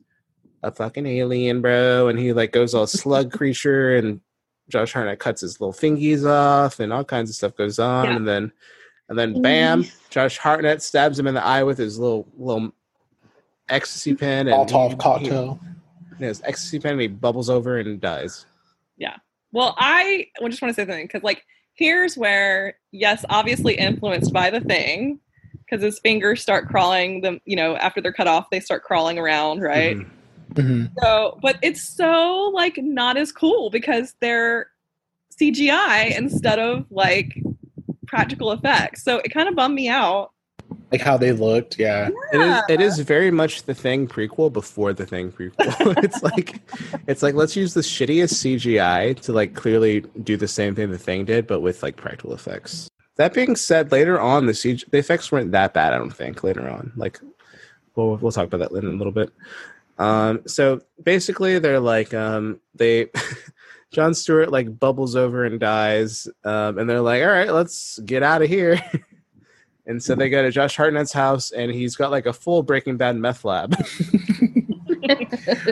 [0.64, 2.08] a fucking alien, bro.
[2.08, 4.22] And he like goes all slug creature and
[4.70, 8.06] Josh Hartnett cuts his little fingies off and all kinds of stuff goes on.
[8.06, 8.16] Yeah.
[8.16, 8.52] And then,
[9.10, 9.42] and then mm-hmm.
[9.42, 12.74] bam, Josh Hartnett stabs him in the eye with his little, little
[13.68, 14.48] ecstasy pen.
[14.48, 15.60] And he- cocktail.
[15.62, 15.70] he-
[16.20, 18.46] his ecstasy pen and he bubbles over and dies.
[19.52, 24.50] Well, I just want to say something because, like, here's where, yes, obviously influenced by
[24.52, 25.20] the thing,
[25.66, 27.22] because his fingers start crawling.
[27.22, 29.98] Them, you know, after they're cut off, they start crawling around, right?
[29.98, 30.10] Mhm.
[30.54, 30.92] Mhm.
[31.00, 34.68] So, but it's so like not as cool because they're
[35.40, 37.42] CGI instead of like
[38.08, 39.04] practical effects.
[39.04, 40.32] So it kind of bummed me out
[40.92, 41.78] like how they looked.
[41.78, 45.54] Yeah, It is it is very much the thing prequel before the thing prequel.
[46.04, 46.62] it's like
[47.08, 50.98] it's like let's use the shittiest CGI to like clearly do the same thing the
[50.98, 52.90] thing did, but with like practical effects.
[53.18, 56.44] That being said, later on the CG the effects weren't that bad, I don't think,
[56.44, 56.92] later on.
[56.96, 57.20] Like
[57.96, 59.32] we'll we'll talk about that in a little bit.
[59.98, 63.10] Um so basically they're like um they
[63.92, 68.22] Jon Stewart like bubbles over and dies, um, and they're like, "All right, let's get
[68.22, 68.80] out of here."
[69.90, 72.96] and so they go to Josh Hartnett's house, and he's got like a full Breaking
[72.96, 73.72] Bad meth lab.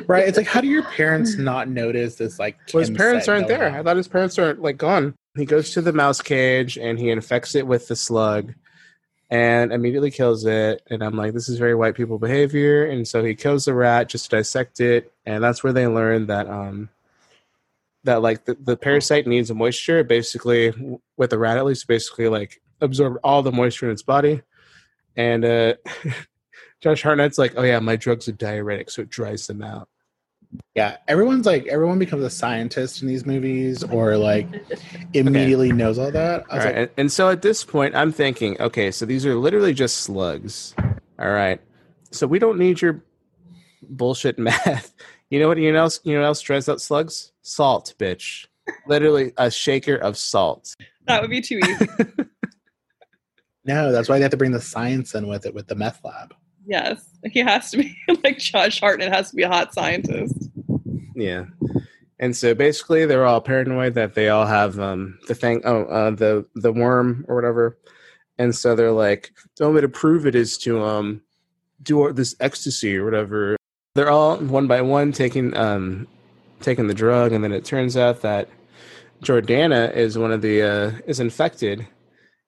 [0.08, 0.28] right.
[0.28, 2.40] It's like, how do your parents not notice this?
[2.40, 3.70] Like, well, his parents aren't there.
[3.70, 5.14] I thought his parents aren't like gone.
[5.36, 8.56] He goes to the mouse cage and he infects it with the slug,
[9.30, 10.82] and immediately kills it.
[10.90, 12.88] And I'm like, this is very white people behavior.
[12.88, 16.26] And so he kills the rat just to dissect it, and that's where they learn
[16.26, 16.90] that um
[18.04, 20.04] that like the, the parasite needs moisture.
[20.04, 20.74] Basically,
[21.18, 24.42] with the rat at least, basically like absorb all the moisture in its body.
[25.16, 25.74] And uh
[26.82, 29.90] Josh Hartnett's like, oh yeah, my drug's a diuretic, so it dries them out.
[30.76, 34.48] Yeah, everyone's like everyone becomes a scientist in these movies, or like
[35.14, 36.46] immediately knows all that.
[36.50, 39.06] I All was right, like, and, and so at this point, I'm thinking, okay, so
[39.06, 40.74] these are literally just slugs.
[41.20, 41.60] All right,
[42.12, 43.04] so we don't need your
[43.90, 44.94] bullshit math.
[45.30, 45.58] You know what?
[45.58, 47.34] You know, else, you know what else dries out slugs?
[47.42, 48.46] Salt, bitch.
[48.86, 50.76] Literally a shaker of salt.
[51.08, 51.88] That would be too easy.
[53.68, 56.00] No, that's why they have to bring the science in with it with the meth
[56.04, 56.34] lab.
[56.66, 60.50] yes, he has to be like Josh Hartnett has to be a hot scientist.
[61.16, 61.46] Yeah.
[62.20, 66.12] And so basically, they're all paranoid that they all have um, the thing, oh, uh,
[66.12, 67.78] the the worm or whatever.
[68.40, 71.22] And so they're like, the only way to prove it is to um,
[71.82, 73.56] do this ecstasy or whatever.
[73.96, 76.08] They're all one by one taking um,
[76.62, 78.50] taking the drug, and then it turns out that
[79.22, 81.88] Jordana is one of the uh, is infected,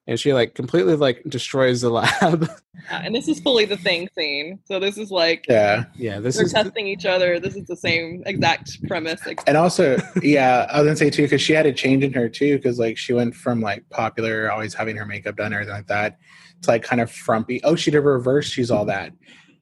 [0.10, 2.50] and she like completely like destroys the lab.
[2.90, 4.58] Yeah, and this is fully the thing scene.
[4.66, 7.40] So this is like Yeah, yeah, this they're is testing each other.
[7.40, 9.22] This is the same exact premise.
[9.28, 12.12] ex- and also, yeah, I was gonna say too because she had a change in
[12.14, 15.76] her too because like she went from like popular, always having her makeup done, everything
[15.76, 16.18] like that,
[16.64, 17.64] to like kind of frumpy.
[17.64, 18.48] Oh, she did reverse.
[18.50, 19.14] She's all that.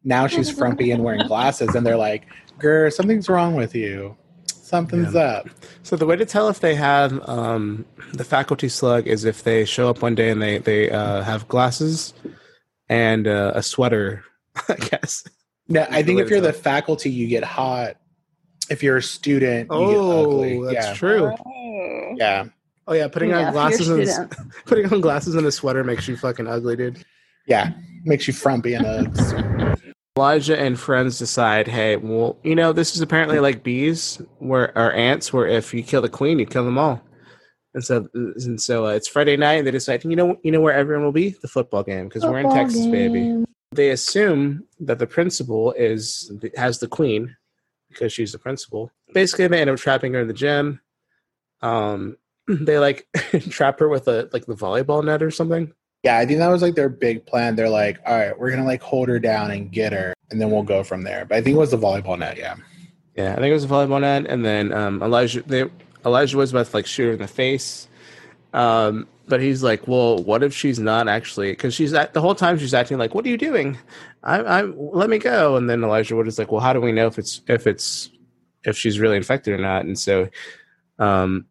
[0.05, 2.25] Now she's frumpy and wearing glasses, and they're like,
[2.57, 4.15] "Girl, something's wrong with you.
[4.67, 5.47] Something's up."
[5.83, 9.63] So the way to tell if they have um, the faculty slug is if they
[9.63, 12.13] show up one day and they they uh, have glasses
[12.89, 14.23] and uh, a sweater,
[14.69, 15.23] I guess.
[15.69, 17.95] No, I think if you're Related the faculty, you get hot.
[18.69, 20.61] If you're a student, you get Oh, ugly.
[20.73, 20.93] that's yeah.
[20.93, 21.31] true.
[21.45, 22.13] Oh.
[22.17, 22.45] Yeah.
[22.87, 25.51] Oh yeah, putting Yeah, on if you're a glasses and putting on glasses and a
[25.51, 27.03] sweater makes you fucking ugly, dude.
[27.47, 27.71] Yeah.
[28.03, 29.86] Makes you frumpy and Uggs.
[30.17, 34.91] Elijah and friends decide, hey, well, you know, this is apparently like bees, where or
[34.93, 36.99] ants, where if you kill the queen, you kill them all.
[37.75, 40.59] And so, and so uh, it's Friday night, and they decide, you know, you know
[40.59, 43.45] where everyone will be the football game because we're in Texas, baby.
[43.73, 47.35] They assume that the principal is has the queen
[47.89, 48.91] because she's the principal.
[49.13, 50.81] Basically, they end up trapping her in the gym.
[51.61, 53.07] Um, they like
[53.51, 55.73] trap her with a like the volleyball net or something.
[56.03, 57.55] Yeah, I think that was like their big plan.
[57.55, 60.51] They're like, all right, we're gonna like hold her down and get her, and then
[60.51, 61.25] we'll go from there.
[61.25, 62.55] But I think it was the volleyball net, yeah.
[63.15, 65.65] Yeah, I think it was the volleyball net, and then um, Elijah they,
[66.05, 67.87] Elijah was about to like shoot her in the face,
[68.53, 72.35] um, but he's like, "Well, what if she's not actually?" Because she's at the whole
[72.35, 73.77] time she's acting like, "What are you doing?
[74.23, 76.91] I, I let me go." And then Elijah Wood is like, "Well, how do we
[76.91, 78.11] know if it's if it's
[78.63, 80.29] if she's really infected or not?" And so,
[80.99, 81.47] um,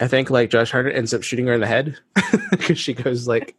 [0.00, 1.96] I think like Josh Hartnett ends up shooting her in the head
[2.50, 3.56] because she goes like,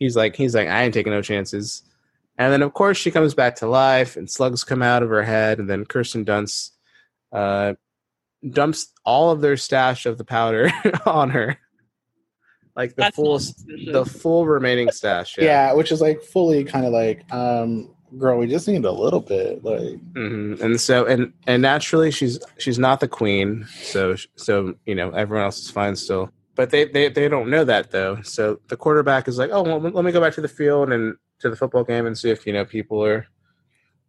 [0.00, 1.84] he's like he's like, "I ain't taking no chances."
[2.36, 5.22] And then, of course, she comes back to life, and slugs come out of her
[5.22, 5.58] head.
[5.60, 6.70] And then Kirsten Dunst
[7.32, 7.74] uh,
[8.48, 10.72] dumps all of their stash of the powder
[11.06, 11.58] on her,
[12.74, 15.36] like the That's full, the full remaining stash.
[15.38, 15.72] yeah.
[15.74, 19.62] which is like fully kind of like, um, girl, we just need a little bit.
[19.62, 23.66] Like, hmm And so, and and naturally, she's she's not the queen.
[23.82, 26.30] So, so you know, everyone else is fine still.
[26.60, 28.20] But they they they don't know that though.
[28.20, 31.16] So the quarterback is like, oh, well, let me go back to the field and
[31.38, 33.26] to the football game and see if you know people are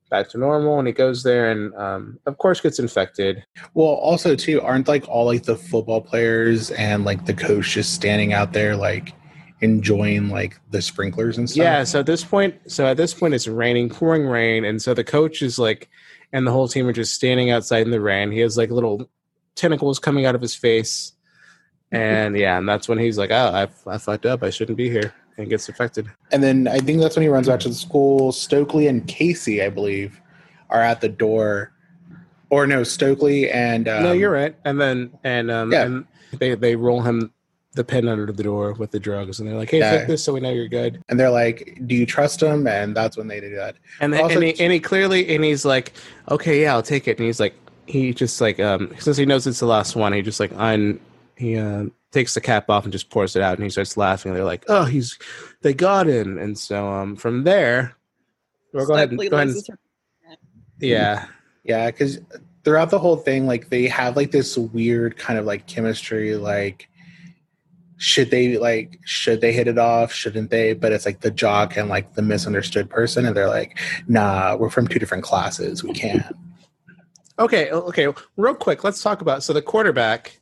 [0.09, 0.77] back to normal.
[0.77, 3.45] And he goes there and, um, of course, gets infected.
[3.73, 7.93] well, also too, aren't like all like the football players and like the coach just
[7.93, 9.13] standing out there like
[9.61, 11.63] enjoying like the sprinklers and stuff?
[11.63, 11.85] Yeah.
[11.85, 15.05] So at this point, so at this point, it's raining, pouring rain, and so the
[15.05, 15.87] coach is like,
[16.33, 18.29] and the whole team are just standing outside in the rain.
[18.29, 19.09] He has like little
[19.55, 21.13] tentacles coming out of his face,
[21.91, 24.43] and yeah, and that's when he's like, "Oh, I, I fucked up.
[24.43, 26.07] I shouldn't be here," and gets affected.
[26.31, 28.31] And then I think that's when he runs back to the school.
[28.31, 30.19] Stokely and Casey, I believe,
[30.69, 31.71] are at the door.
[32.49, 34.53] Or no, Stokely and um, no, you're right.
[34.65, 35.83] And then and um, Yeah.
[35.85, 36.05] and
[36.37, 37.31] they they roll him
[37.75, 39.97] the pin under the door with the drugs, and they're like, "Hey, Yeah.
[39.99, 42.93] take this, so we know you're good." And they're like, "Do you trust him?" And
[42.95, 43.75] that's when they do that.
[44.01, 45.93] And then, Also- and, he, and he clearly and he's like,
[46.29, 47.53] "Okay, yeah, I'll take it." And he's like,
[47.87, 50.99] he just like um since he knows it's the last one, he just like un
[51.41, 54.33] he uh, takes the cap off and just pours it out, and he starts laughing.
[54.33, 55.17] They're like, "Oh, he's
[55.61, 57.95] they got him." And so um from there,
[58.73, 59.77] we'll go ahead and go ahead and,
[60.79, 61.25] yeah.
[61.63, 62.19] Yeah, because
[62.63, 66.35] throughout the whole thing, like they have like this weird kind of like chemistry.
[66.35, 66.89] Like,
[67.97, 70.11] should they like should they hit it off?
[70.11, 70.73] Shouldn't they?
[70.73, 74.69] But it's like the jock and like the misunderstood person, and they're like, "Nah, we're
[74.69, 75.83] from two different classes.
[75.83, 76.25] We can't."
[77.39, 78.07] Okay, okay.
[78.37, 80.40] Real quick, let's talk about so the quarterback.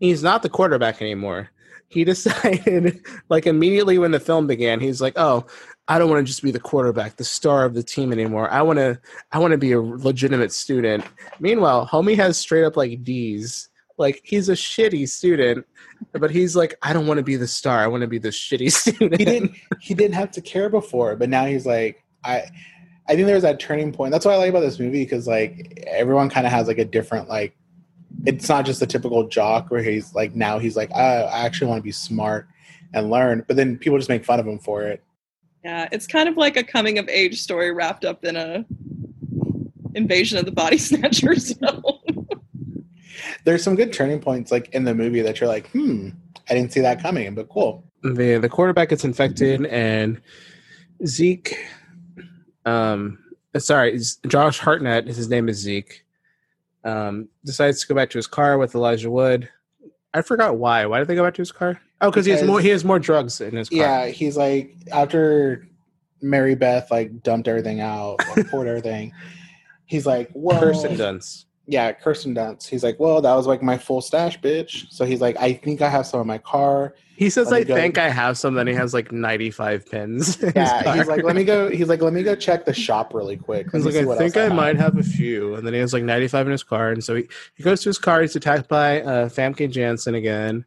[0.00, 1.50] He's not the quarterback anymore.
[1.88, 5.46] He decided, like immediately when the film began, he's like, "Oh,
[5.88, 8.50] I don't want to just be the quarterback, the star of the team anymore.
[8.50, 9.00] I want to,
[9.32, 11.04] I want to be a legitimate student."
[11.40, 13.68] Meanwhile, homie has straight up like D's.
[13.96, 15.66] Like he's a shitty student,
[16.12, 17.80] but he's like, "I don't want to be the star.
[17.80, 21.16] I want to be the shitty student." he didn't he didn't have to care before,
[21.16, 22.44] but now he's like, I
[23.08, 24.12] I think there's that turning point.
[24.12, 26.84] That's what I like about this movie because like everyone kind of has like a
[26.84, 27.56] different like.
[28.26, 31.68] It's not just the typical jock where he's like now he's like I, I actually
[31.68, 32.48] want to be smart
[32.94, 35.02] and learn, but then people just make fun of him for it.
[35.64, 38.64] Yeah, it's kind of like a coming of age story wrapped up in a
[39.94, 41.54] invasion of the body snatchers.
[43.44, 46.10] There's some good turning points like in the movie that you're like, hmm,
[46.48, 47.84] I didn't see that coming, but cool.
[48.02, 50.20] the the quarterback gets infected and
[51.06, 51.58] Zeke
[52.64, 53.18] um
[53.56, 56.04] sorry Josh Hartnett his name is Zeke
[56.84, 59.48] um decides to go back to his car with Elijah Wood.
[60.14, 60.86] I forgot why.
[60.86, 61.80] Why did they go back to his car?
[62.00, 63.78] Oh because he has more he has more drugs in his car.
[63.78, 65.66] Yeah, he's like after
[66.20, 69.12] Mary Beth like dumped everything out, like, poured everything.
[69.86, 72.66] He's like, well, Kirsten Dunst yeah, Kirsten Dunst.
[72.66, 74.90] He's like, well, that was like my full stash, bitch.
[74.90, 76.94] So he's like, I think I have some in my car.
[77.14, 80.94] he says I go- think I have some then he has like 95 pins Yeah,
[80.94, 81.68] he's like, let me go.
[81.78, 83.66] He's like, let me go check the shop really quick.
[83.66, 85.56] Let He's like, I think else I might have a few.
[85.56, 86.90] And then he has like 95 in his car.
[86.90, 88.22] And so he, he goes to his car.
[88.22, 90.64] He's attacked by uh, Famke Janssen again.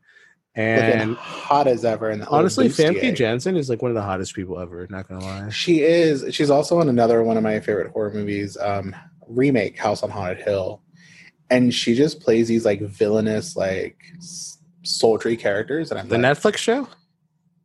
[0.55, 2.09] Looking And hot as ever.
[2.09, 4.85] And honestly, Famke Janssen is like one of the hottest people ever.
[4.91, 5.49] Not going to lie.
[5.49, 6.25] She is.
[6.35, 8.93] She's also in another one of my favorite horror movies, um,
[9.27, 10.81] remake House on Haunted Hill,
[11.51, 15.91] and she just plays these like villainous, like s- sultry characters.
[15.91, 16.87] And I'm The like, Netflix show?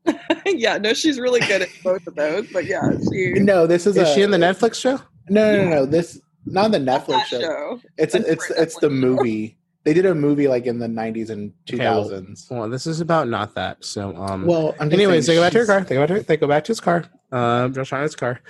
[0.47, 2.47] yeah, no, she's really good at both of those.
[2.53, 5.01] But yeah, she no, this is, Is a, she in the Netflix show?
[5.29, 5.87] No, no, no, no.
[5.87, 7.41] This not the Netflix show.
[7.41, 7.81] show.
[7.97, 9.07] It's I'm it's sure it's the Netflix show.
[9.07, 9.59] movie.
[9.85, 12.51] They did a movie like in the 90s and Okay, well, 2000s.
[12.51, 13.85] Well, this is about not that.
[13.85, 15.81] So, um, Well, I'm just anyways, they go back to her car.
[15.83, 17.05] They go back to they go back to his car.
[17.33, 18.41] Um, Josh Hartnett's car,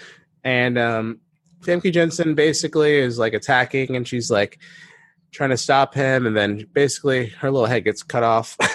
[0.44, 1.20] and um,
[1.62, 4.58] Famke Janssen basically is like attacking, and she's like
[5.32, 8.56] trying to stop him, and then basically her little head gets cut off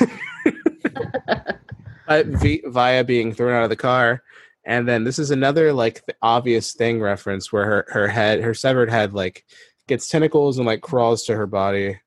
[2.08, 4.24] uh, via being thrown out of the car.
[4.66, 8.54] And then this is another like the obvious thing reference where her her head, her
[8.54, 9.44] severed head, like
[9.88, 12.00] gets tentacles and like crawls to her body.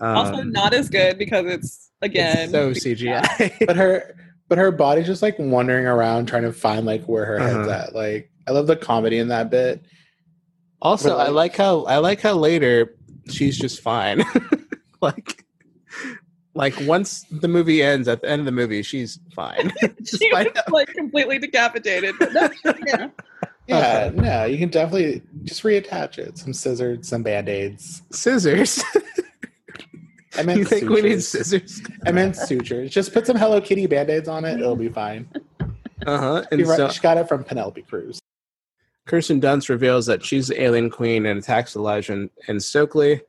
[0.00, 3.52] Um, Also, not as good because it's again it's so CGI.
[3.66, 4.14] but her
[4.48, 7.86] but her body's just like wandering around trying to find like where her head's Uh-huh.
[7.88, 7.94] at.
[7.94, 9.82] Like I love the comedy in that bit.
[10.80, 12.96] Also, But, I like how I like how later
[13.30, 14.22] she's just fine.
[15.00, 15.44] like,
[16.54, 19.72] like once the movie ends, at the end of the movie, she's fine.
[19.80, 22.14] she Despite- was like completely decapitated.
[22.32, 22.48] No,
[22.86, 23.08] yeah.
[23.66, 26.36] Yeah, no, you can definitely just reattach it.
[26.36, 28.02] Some scissors, some band-aids.
[28.10, 28.82] scissors.
[30.36, 31.80] I meant you think we need scissors?
[32.04, 32.90] I meant sutures.
[32.90, 35.26] Just put some Hello Kitty band-aids on it, it'll be fine.
[36.06, 36.42] Uh huh.
[36.52, 38.20] She, And so she got it from Penelope Cruz.
[39.06, 43.20] Kirsten Dunst reveals that she's the alien queen and attacks Elijah and, and Stokely.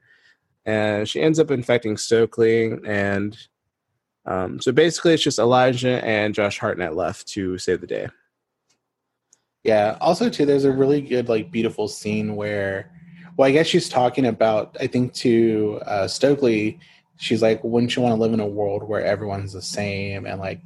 [0.66, 2.74] And she ends up infecting Stokely.
[2.86, 3.38] And
[4.26, 8.08] um, so basically, it's just Elijah and Josh Hartnett left to save the day.
[9.64, 9.98] Yeah.
[10.00, 12.92] Also, too, there's a really good, like, beautiful scene where,
[13.36, 16.80] well, I guess she's talking about, I think, to uh, Stokely,
[17.18, 20.40] she's like, wouldn't you want to live in a world where everyone's the same and
[20.40, 20.62] like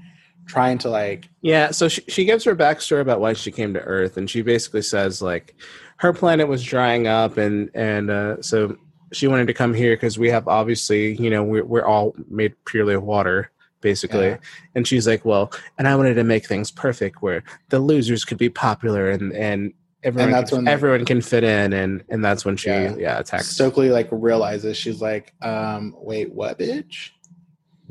[0.49, 3.79] trying to like, Yeah, so she, she gives her backstory about why she came to
[3.81, 5.55] Earth, and she basically says like
[5.97, 8.75] her planet was drying up, and and uh, so
[9.13, 12.53] she wanted to come here because we have obviously you know we're we're all made
[12.65, 14.37] purely of water basically, Yeah.
[14.75, 18.37] and she's like, well, and I wanted to make things perfect where the losers could
[18.37, 19.71] be popular and and
[20.03, 22.95] everyone that's can, everyone can fit in, and and that's when she Yeah.
[22.97, 23.47] yeah, attacks.
[23.49, 27.11] Stokely like realizes she's like, um, wait, what, bitch?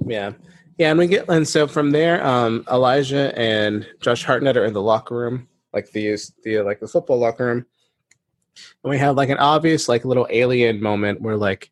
[0.06, 0.32] Yeah.
[0.78, 4.72] Yeah, and we get and so from there, um, Elijah and Josh Hartnett are in
[4.72, 7.66] the locker room, like the the like the football locker room.
[8.84, 11.70] And we have like an obvious like little alien moment where like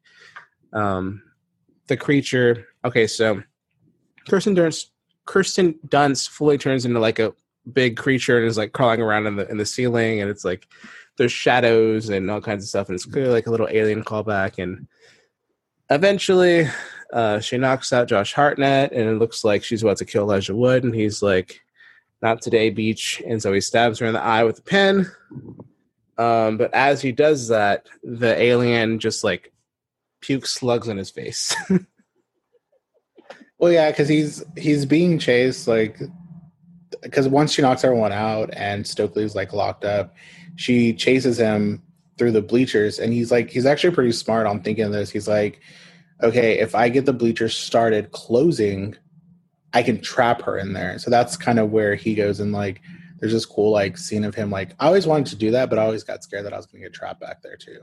[0.73, 1.23] um
[1.87, 3.43] the creature okay, so
[4.29, 4.91] Kirsten Dunst
[5.25, 7.33] Kirsten Dunst fully turns into like a
[7.73, 10.67] big creature and is like crawling around in the in the ceiling and it's like
[11.17, 14.63] there's shadows and all kinds of stuff and it's clearly like a little alien callback
[14.63, 14.87] and
[15.91, 16.69] eventually
[17.13, 20.55] uh, she knocks out Josh Hartnett and it looks like she's about to kill Elijah
[20.55, 21.61] Wood and he's like
[22.23, 23.23] not today beach.
[23.27, 25.11] And so he stabs her in the eye with a pen.
[26.19, 29.53] Um, but as he does that the alien just like
[30.21, 31.55] pukes slugs in his face.
[33.59, 35.99] Well, yeah, because he's he's being chased like
[37.03, 40.15] because once she knocks everyone out and Stokely's like locked up,
[40.57, 41.83] she chases him
[42.19, 45.11] through the bleachers, and he's like he's actually pretty smart on thinking this.
[45.11, 45.61] He's like,
[46.23, 48.97] okay, if I get the bleachers started closing,
[49.73, 50.99] I can trap her in there.
[50.99, 52.81] So that's kind of where he goes and like
[53.19, 55.79] there's this cool like scene of him like I always wanted to do that, but
[55.79, 57.79] I always got scared that I was gonna get trapped back there too.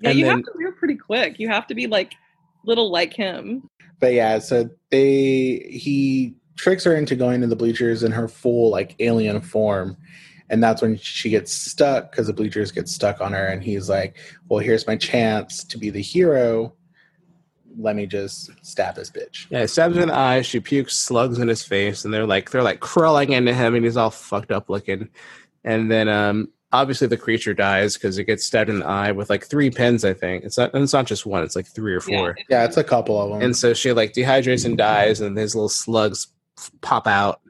[0.00, 1.38] Yeah, And you then- have to move pretty quick.
[1.38, 2.12] You have to be like
[2.64, 3.68] little like him.
[4.00, 8.70] but yeah, so they he tricks her into going to the bleachers in her full
[8.70, 9.96] like alien form,
[10.50, 13.88] and that's when she gets stuck because the bleachers get stuck on her, and he's
[13.88, 14.16] like,
[14.48, 16.74] "Well, here's my chance to be the hero.
[17.78, 20.42] Let me just stab this bitch." Yeah, he stabs her in the eye.
[20.42, 23.84] She pukes slugs in his face, and they're like they're like crawling into him, and
[23.84, 25.08] he's all fucked up looking.
[25.64, 29.28] And then, um, obviously, the creature dies because it gets stabbed in the eye with
[29.28, 30.04] like three pins.
[30.04, 30.72] I think it's not.
[30.74, 32.36] And it's not just one; it's like three or four.
[32.48, 33.42] Yeah, it's a couple of them.
[33.42, 36.28] And so she like dehydrates and dies, and his little slugs
[36.80, 37.40] pop out.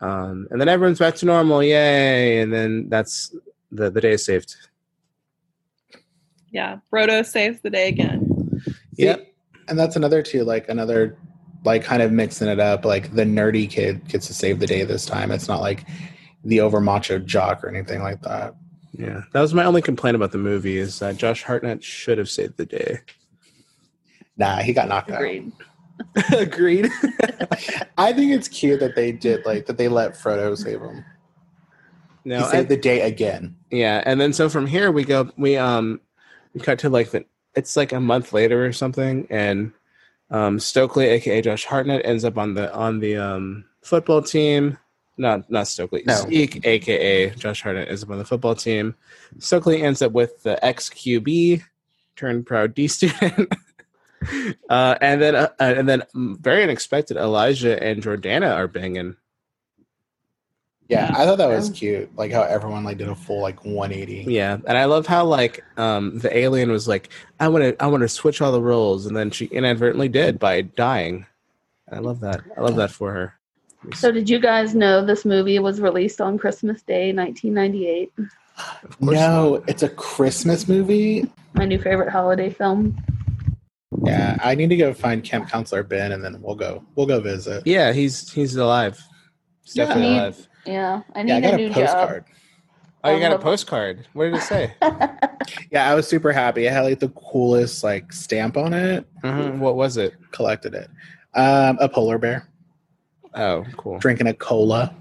[0.00, 2.40] Um, and then everyone's back to normal, yay!
[2.40, 3.34] And then that's
[3.70, 4.56] the the day is saved.
[6.50, 8.29] Yeah, Brodo saves the day again.
[9.00, 9.32] See, Yep.
[9.68, 11.16] and that's another too, like another
[11.64, 12.84] like kind of mixing it up.
[12.84, 15.30] Like the nerdy kid gets to save the day this time.
[15.30, 15.84] It's not like
[16.44, 18.54] the over macho jock or anything like that.
[18.92, 22.28] Yeah, that was my only complaint about the movie is that Josh Hartnett should have
[22.28, 22.98] saved the day.
[24.36, 25.18] Nah, he got knocked out.
[25.20, 25.52] Agreed.
[26.32, 26.88] Agreed.
[27.98, 31.04] I think it's cute that they did like that they let Frodo save him.
[32.24, 33.56] no, he I- saved the day again.
[33.70, 36.00] Yeah, and then so from here we go we um
[36.54, 37.24] we cut to like the
[37.54, 39.72] it's like a month later or something, and
[40.30, 44.78] um Stokely, aka Josh Hartnett, ends up on the on the um football team.
[45.16, 46.02] Not not Stokely.
[46.06, 46.14] No.
[46.14, 48.94] Zeke, aka Josh Hartnett, ends up on the football team.
[49.38, 51.62] Stokely ends up with the ex QB
[52.16, 53.52] turned proud D student.
[54.68, 59.16] uh, and then uh, and then mm, very unexpected, Elijah and Jordana are banging.
[60.90, 62.10] Yeah, I thought that was cute.
[62.16, 64.24] Like how everyone like did a full like 180.
[64.30, 67.86] Yeah, and I love how like um the alien was like, I want to I
[67.86, 71.26] want to switch all the roles, and then she inadvertently did by dying.
[71.92, 72.40] I love that.
[72.56, 73.34] I love that for her.
[73.94, 78.12] So, did you guys know this movie was released on Christmas Day, 1998?
[78.84, 81.24] Of course No, it's a Christmas movie.
[81.54, 82.96] My new favorite holiday film.
[84.04, 86.84] Yeah, I need to go find Camp Counselor Ben, and then we'll go.
[86.94, 87.66] We'll go visit.
[87.66, 89.00] Yeah, he's he's alive.
[89.62, 89.86] He's Yeah.
[89.86, 90.48] definitely alive.
[90.70, 92.24] Yeah, I need Yeah, I got a a new postcard.
[93.02, 94.06] Oh, you got a Um, postcard.
[94.12, 94.74] What did it say?
[95.72, 96.66] Yeah, I was super happy.
[96.66, 99.04] It had like the coolest like stamp on it.
[99.24, 100.14] Mhm, What was it?
[100.32, 100.88] Collected it.
[101.34, 102.46] Um, a polar bear
[103.34, 103.98] Oh, cool.
[103.98, 104.94] drinking a cola.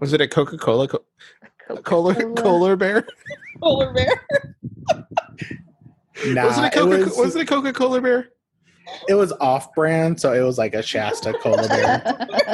[0.00, 0.88] Was it a Coca Cola?
[0.88, 1.04] Co-
[1.84, 2.34] Cola Coca-Cola.
[2.42, 3.06] Cola bear?
[3.62, 4.10] Polar bear.
[6.26, 6.88] Nah, was it a it Coca?
[6.98, 8.28] was, was it a Coca Cola bear?
[9.08, 12.02] it was off-brand, so it was like a Shasta cola bear.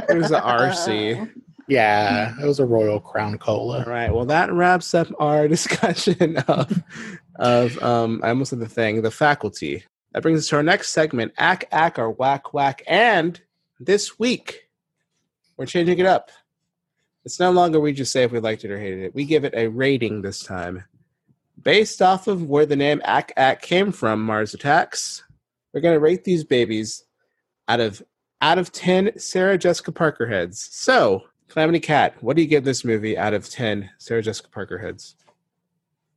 [0.09, 1.31] It was a RC.
[1.71, 3.85] Yeah, it was a Royal Crown All Cola.
[3.85, 4.13] right.
[4.13, 6.83] Well, that wraps up our discussion of
[7.37, 8.21] of um.
[8.25, 9.85] I almost said the thing, the faculty.
[10.13, 12.83] That brings us to our next segment, ack ack or whack whack.
[12.89, 13.41] And
[13.79, 14.69] this week,
[15.57, 16.33] we're changing it up.
[17.25, 19.15] It's no longer we just say if we liked it or hated it.
[19.15, 20.83] We give it a rating this time,
[21.63, 24.23] based off of where the name ack ack came from.
[24.25, 25.23] Mars Attacks.
[25.73, 27.05] We're gonna rate these babies
[27.69, 28.03] out of
[28.43, 30.69] out of ten Sarah Jessica Parker heads.
[30.73, 34.79] So, Calamity Cat, what do you give this movie out of ten Sarah Jessica Parker
[34.79, 35.17] heads?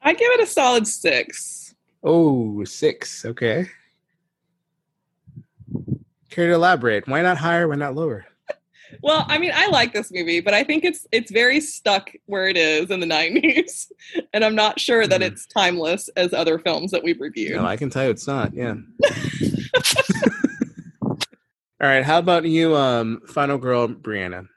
[0.02, 1.74] I give it a solid six.
[2.04, 3.26] Oh, six.
[3.26, 3.68] Okay.
[6.30, 7.08] Care to elaborate?
[7.08, 7.68] Why not higher?
[7.68, 8.26] Why not lower?
[9.02, 12.48] Well, I mean, I like this movie, but I think it's it's very stuck where
[12.48, 13.88] it is in the '90s,
[14.34, 15.32] and I'm not sure that Mhm.
[15.32, 17.56] it's timeless as other films that we've reviewed.
[17.56, 18.54] No, I can tell you it's not.
[18.54, 18.76] Yeah.
[21.02, 21.18] All
[21.82, 22.04] right.
[22.04, 24.48] How about you, um, final girl, Brianna?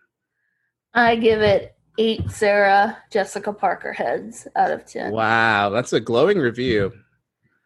[0.97, 5.13] I give it eight Sarah Jessica Parker heads out of ten.
[5.13, 6.91] Wow, that's a glowing review.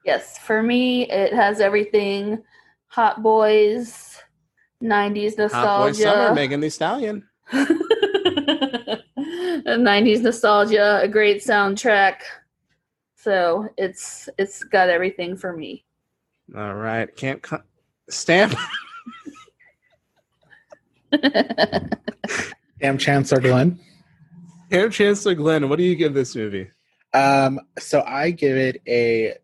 [0.05, 2.43] Yes, for me, it has everything:
[2.89, 4.21] Hot Boys,
[4.83, 7.29] '90s Hot Boy Summer, nostalgia, Megan Thee Stallion.
[9.17, 12.23] '90s nostalgia, a great soundtrack.
[13.15, 15.85] So it's it's got everything for me.
[16.57, 17.15] All right.
[17.15, 17.63] Can't co-
[18.09, 18.57] stamp.
[22.81, 23.79] Damn Chancellor Glenn.
[24.71, 26.71] Camp Chancellor Glenn, what do you give this movie?
[27.13, 29.35] Um, so I give it a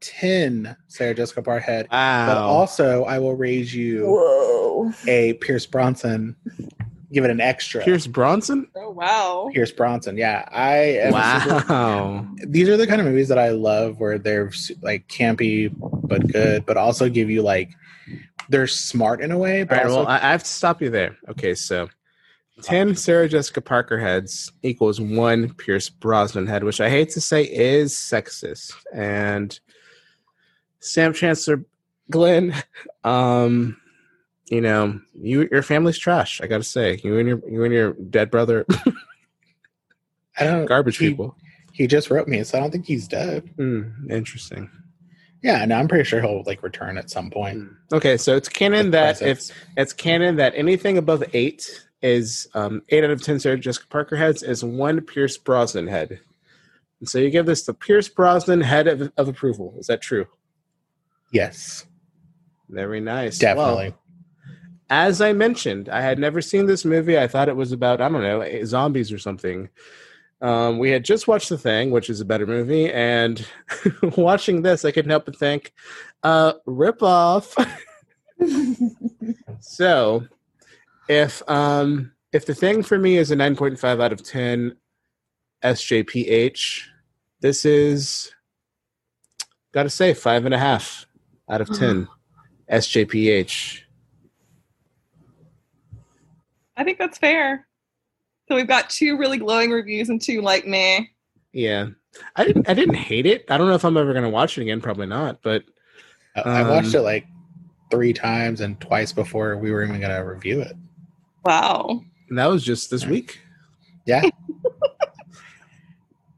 [0.00, 1.90] 10 Sarah Jessica Parkhead.
[1.90, 2.26] Wow.
[2.26, 4.92] But also I will raise you Whoa.
[5.06, 6.34] a Pierce Brosnan.
[7.12, 7.82] Give it an extra.
[7.84, 8.68] Pierce Brosnan?
[8.74, 9.50] Oh wow.
[9.52, 10.16] Pierce Brosnan.
[10.16, 10.48] Yeah.
[10.50, 12.26] I am super- Wow.
[12.46, 16.64] these are the kind of movies that I love where they're like campy but good,
[16.64, 17.70] but also give you like
[18.48, 20.90] they're smart in a way, but right, also well, I, I have to stop you
[20.90, 21.16] there.
[21.28, 21.88] Okay, so
[22.62, 27.42] 10 Sarah Jessica Parker heads equals one Pierce Brosnan head, which I hate to say
[27.42, 28.72] is sexist.
[28.94, 29.58] And
[30.80, 31.64] Sam Chancellor
[32.10, 32.54] Glenn,
[33.04, 33.76] um,
[34.46, 36.40] you know, you your family's trash.
[36.40, 38.66] I gotta say, you and your you and your dead brother,
[40.38, 41.36] I don't garbage he, people.
[41.72, 43.48] He just wrote me, so I don't think he's dead.
[43.56, 44.70] Hmm, interesting.
[45.42, 47.58] Yeah, and I'm pretty sure he'll like return at some point.
[47.58, 47.94] Hmm.
[47.94, 53.04] Okay, so it's canon that if it's canon that anything above eight is um, eight
[53.04, 56.20] out of ten Sarah Jessica Parker heads is one Pierce Brosnan head.
[57.00, 59.74] And so you give this the Pierce Brosnan head of, of approval.
[59.78, 60.26] Is that true?
[61.32, 61.86] yes,
[62.68, 63.38] Very nice.
[63.38, 63.90] definitely.
[63.90, 63.96] Well,
[64.90, 67.16] as I mentioned, I had never seen this movie.
[67.16, 69.68] I thought it was about I don't know eh, zombies or something.
[70.42, 73.46] Um, we had just watched The Thing, which is a better movie, and
[74.16, 75.72] watching this, I couldn't help but think,
[76.22, 77.54] uh, rip off.
[79.60, 80.26] So,
[81.10, 84.76] if um if the thing for me is a nine point five out of ten
[85.64, 86.82] SJPH,
[87.40, 88.32] this is
[89.72, 91.06] got to say five and a half
[91.50, 92.06] out of ten
[92.70, 93.80] SJPH.
[96.76, 97.66] I think that's fair.
[98.48, 101.00] So we've got two really glowing reviews and two like meh.
[101.52, 101.88] Yeah,
[102.36, 103.50] I didn't I didn't hate it.
[103.50, 104.80] I don't know if I'm ever gonna watch it again.
[104.80, 105.42] Probably not.
[105.42, 105.64] But
[106.36, 107.26] I- I watched Um, it like
[107.90, 110.76] three times and twice before we were even gonna review it.
[111.44, 112.02] Wow.
[112.30, 113.40] that was just this week.
[114.06, 114.22] Yeah.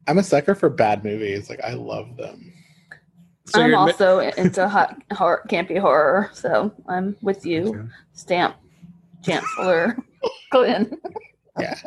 [0.08, 1.48] I'm a sucker for bad movies.
[1.48, 2.52] Like I love them.
[3.46, 7.68] So I'm you're admi- also into hot, horror, campy horror, so I'm with you.
[7.68, 7.88] Okay.
[8.12, 8.56] Stamp
[9.22, 9.96] Chancellor
[10.50, 10.98] Glenn.
[11.58, 11.78] Yeah,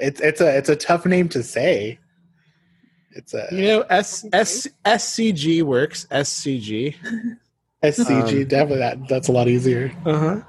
[0.00, 1.98] it's it's a it's a tough name to say.
[3.12, 6.06] It's a You know, S S SCG works.
[6.10, 6.94] SCG.
[7.82, 8.42] SCG.
[8.42, 9.92] um, definitely that that's a lot easier.
[10.04, 10.40] Uh huh.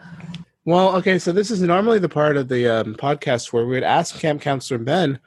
[0.65, 3.83] Well, okay, so this is normally the part of the um, podcast where we would
[3.83, 5.19] ask Camp Counselor Ben,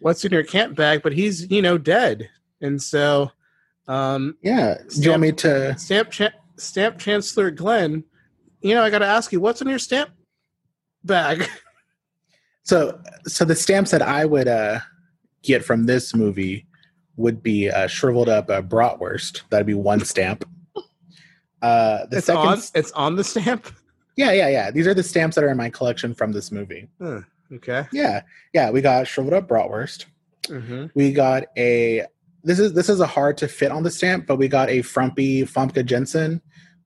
[0.00, 2.28] "What's in your camp bag?" But he's, you know, dead,
[2.60, 3.30] and so
[3.88, 4.76] um, Yeah.
[4.88, 5.78] Do you want me to?
[5.78, 8.04] Stamp Cha- Stamp Chancellor Glenn,
[8.60, 10.10] you know, I got to ask you, what's in your stamp
[11.04, 11.48] bag?
[12.62, 14.80] So so the stamps that I would uh
[15.44, 16.66] get from this movie
[17.14, 19.42] would be uh, shriveled up uh, bratwurst.
[19.50, 20.44] That'd be one stamp.
[21.62, 22.58] Uh, the it's second, on.
[22.74, 23.70] It's on the stamp.
[24.16, 24.70] Yeah, yeah, yeah.
[24.70, 26.88] These are the stamps that are in my collection from this movie.
[27.00, 27.20] Huh,
[27.52, 27.86] okay.
[27.92, 28.70] Yeah, yeah.
[28.70, 30.06] We got shriveled up bratwurst.
[30.44, 30.86] Mm-hmm.
[30.94, 32.04] We got a.
[32.44, 34.82] This is this is a hard to fit on the stamp, but we got a
[34.82, 36.40] frumpy Famke Janssen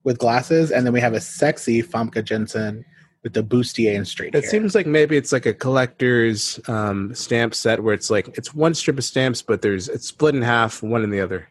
[0.05, 2.85] with glasses, and then we have a sexy Famke Janssen
[3.23, 4.51] with the bustier and straight It hair.
[4.51, 8.73] seems like maybe it's like a collector's um, stamp set where it's like it's one
[8.75, 11.47] strip of stamps, but there's it's split in half, one in the other.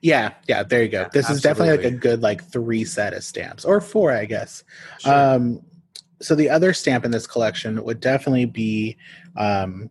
[0.00, 0.62] Yeah, yeah.
[0.62, 1.02] There you go.
[1.02, 4.24] Yeah, this is definitely like a good like three set of stamps or four, I
[4.24, 4.64] guess.
[5.00, 5.12] Sure.
[5.12, 5.62] Um,
[6.20, 8.96] so the other stamp in this collection would definitely be
[9.36, 9.90] um,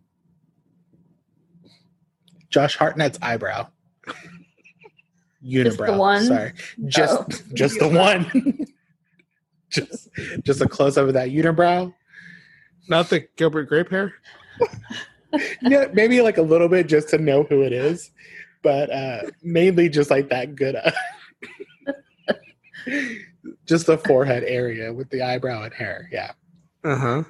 [2.50, 3.68] Josh Hartnett's eyebrow.
[5.44, 5.86] Unibrow.
[5.86, 6.24] the one?
[6.24, 6.52] Sorry,
[6.86, 7.54] just Oh.
[7.54, 8.66] just the one.
[9.70, 10.08] just
[10.44, 11.92] just a close up of that unibrow.
[12.88, 14.14] Not the Gilbert Grape hair.
[15.60, 18.10] Yeah, maybe like a little bit just to know who it is,
[18.62, 20.76] but uh, mainly just like that good.
[20.76, 20.90] Uh,
[23.66, 26.08] just the forehead area with the eyebrow and hair.
[26.12, 26.32] Yeah.
[26.84, 27.22] Uh huh.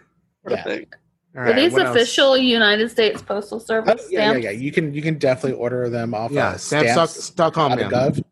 [0.49, 0.63] Yeah.
[0.63, 0.95] Perfect.
[1.35, 4.45] Are these official United States Postal Oh, Service yeah, yeah, stamps?
[4.45, 4.51] yeah.
[4.53, 7.73] You can you can definitely order them off Yeah, uh, stamps.com.
[7.79, 8.15] stamps.gov.
[8.15, 8.25] man.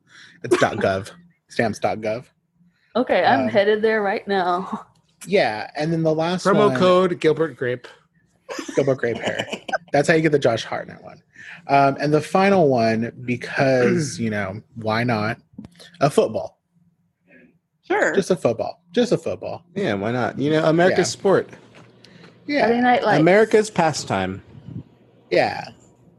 [0.42, 1.10] It's .gov.
[1.48, 2.24] Stamps.gov.
[2.96, 4.86] Okay, I'm Um, headed there right now.
[5.26, 7.88] Yeah, and then the last Promo one, code Gilbert Grape.
[8.76, 9.46] Gilbert Grape Hair.
[9.92, 11.22] That's how you get the Josh Hartnett one.
[11.66, 15.38] Um, and the final one, because you know why not?
[16.00, 16.60] A football,
[17.86, 18.14] Sure.
[18.14, 19.64] just a football, just a football.
[19.74, 20.38] Yeah, why not?
[20.38, 21.18] You know, America's Yeah.
[21.18, 21.48] sport,
[22.46, 23.20] Friday Yeah, Night Lights.
[23.20, 24.42] America's pastime.
[25.30, 25.68] yeah.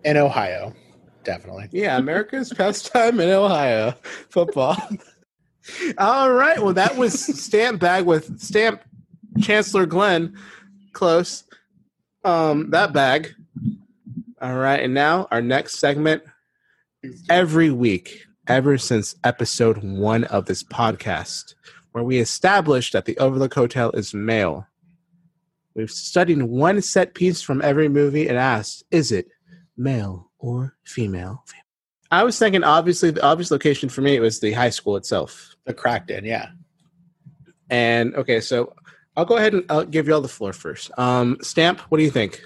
[0.03, 0.71] In Ohio,
[1.23, 1.67] definitely.
[1.71, 3.95] Yeah, America's pastime in Ohio,
[4.29, 4.77] football.
[5.97, 8.81] All right, well, that was stamp bag with stamp
[9.41, 10.35] Chancellor Glenn.
[10.93, 11.43] Close.
[12.23, 13.33] Um, that bag.
[14.41, 16.23] All right, and now our next segment.
[17.29, 21.53] Every week, ever since episode one of this podcast,
[21.91, 24.67] where we established that the Overlook Hotel is male,
[25.75, 29.27] We've studied one set piece from every movie and asked, is it
[29.75, 31.43] male or female?
[32.11, 35.53] I was thinking, obviously, the obvious location for me was the high school itself.
[35.65, 36.49] The Cracked In, yeah.
[37.69, 38.73] And okay, so
[39.17, 40.97] I'll go ahead and I'll give you all the floor first.
[40.97, 42.45] Um, Stamp, what do you think?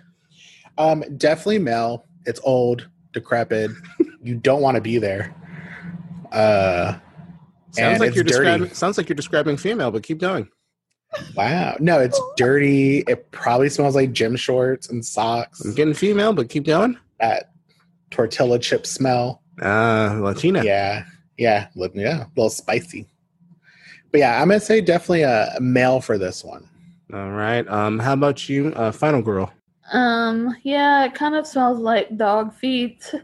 [0.79, 2.05] Um, definitely male.
[2.25, 3.69] It's old, decrepit.
[4.23, 5.35] you don't want to be there.
[6.31, 6.97] Uh,
[7.71, 8.45] Sounds And like it's you're dirty.
[8.45, 8.73] describing.
[8.73, 10.49] Sounds like you're describing female, but keep going.
[11.35, 11.75] wow.
[11.79, 12.99] No, it's dirty.
[13.07, 15.63] It probably smells like gym shorts and socks.
[15.63, 16.97] I'm getting female, but keep going.
[17.19, 17.51] That
[18.09, 19.43] tortilla chip smell.
[19.61, 20.63] Uh, Latina.
[20.63, 21.05] Yeah,
[21.37, 23.05] yeah, yeah, a little spicy.
[24.11, 26.67] But yeah, I'm gonna say definitely a a male for this one.
[27.13, 27.67] All right.
[27.67, 29.51] Um, how about you, uh, Final Girl?
[29.91, 33.13] Um, yeah, it kind of smells like dog feet.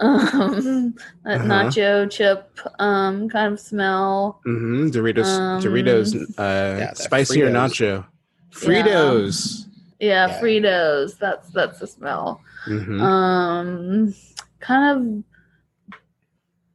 [0.00, 1.44] Um, that Uh-huh.
[1.48, 4.40] nacho chip um kind of smell.
[4.46, 4.90] Mm-hmm.
[4.90, 5.26] Doritos.
[5.26, 6.14] Um, Doritos.
[6.38, 7.52] Uh, that spicy or Fritos.
[7.52, 8.06] nacho?
[8.52, 9.64] Fritos.
[9.98, 10.40] Yeah, Yeah.
[10.40, 11.18] Fritos.
[11.18, 12.40] That's that's the smell.
[12.68, 13.00] Mm-hmm.
[13.00, 14.14] Um,
[14.60, 14.84] kind
[15.24, 15.24] of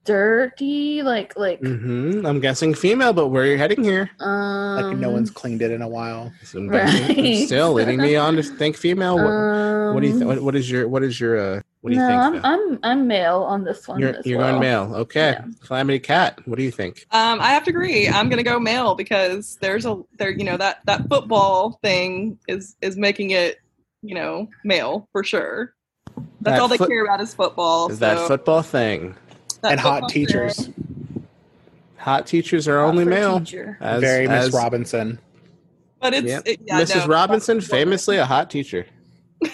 [0.05, 2.25] dirty, like like mm-hmm.
[2.25, 4.09] I'm guessing female, but where you're you heading here?
[4.19, 6.31] um, Like no one's cleaned it in a while.
[6.43, 7.45] So I'm Right.
[7.45, 9.15] Still leading me on to think female.
[9.15, 10.13] What, what do you?
[10.13, 10.87] Th- um, what, what is your?
[10.87, 11.39] What is your?
[11.39, 12.21] Uh, what do you no, think?
[12.21, 12.41] I'm, though?
[12.43, 13.99] I'm I'm male on this one.
[13.99, 14.51] you're as you're well.
[14.51, 14.95] going male.
[14.95, 15.31] Okay.
[15.31, 15.45] Yeah.
[15.65, 16.39] Calamity Cat.
[16.45, 17.05] What do you think?
[17.11, 18.07] Um, I have to agree.
[18.07, 22.75] I'm gonna go male because there's a there you know that that football thing is
[22.81, 23.59] is making it
[24.01, 25.73] you know male for sure.
[26.41, 27.89] That's That all they foot- care about is football.
[27.89, 29.15] Is that football thing?
[29.63, 30.67] That and hot football teachers.
[30.67, 31.27] thing.
[31.97, 33.39] Hot teachers are Hot only male.
[33.39, 33.77] teacher.
[33.81, 35.19] As, Very Miss as- Robinson.
[36.01, 36.43] But it's Yep.
[36.45, 36.95] it, yeah, Mrs.
[36.97, 38.85] no, Robinson, that's famously a hot teacher.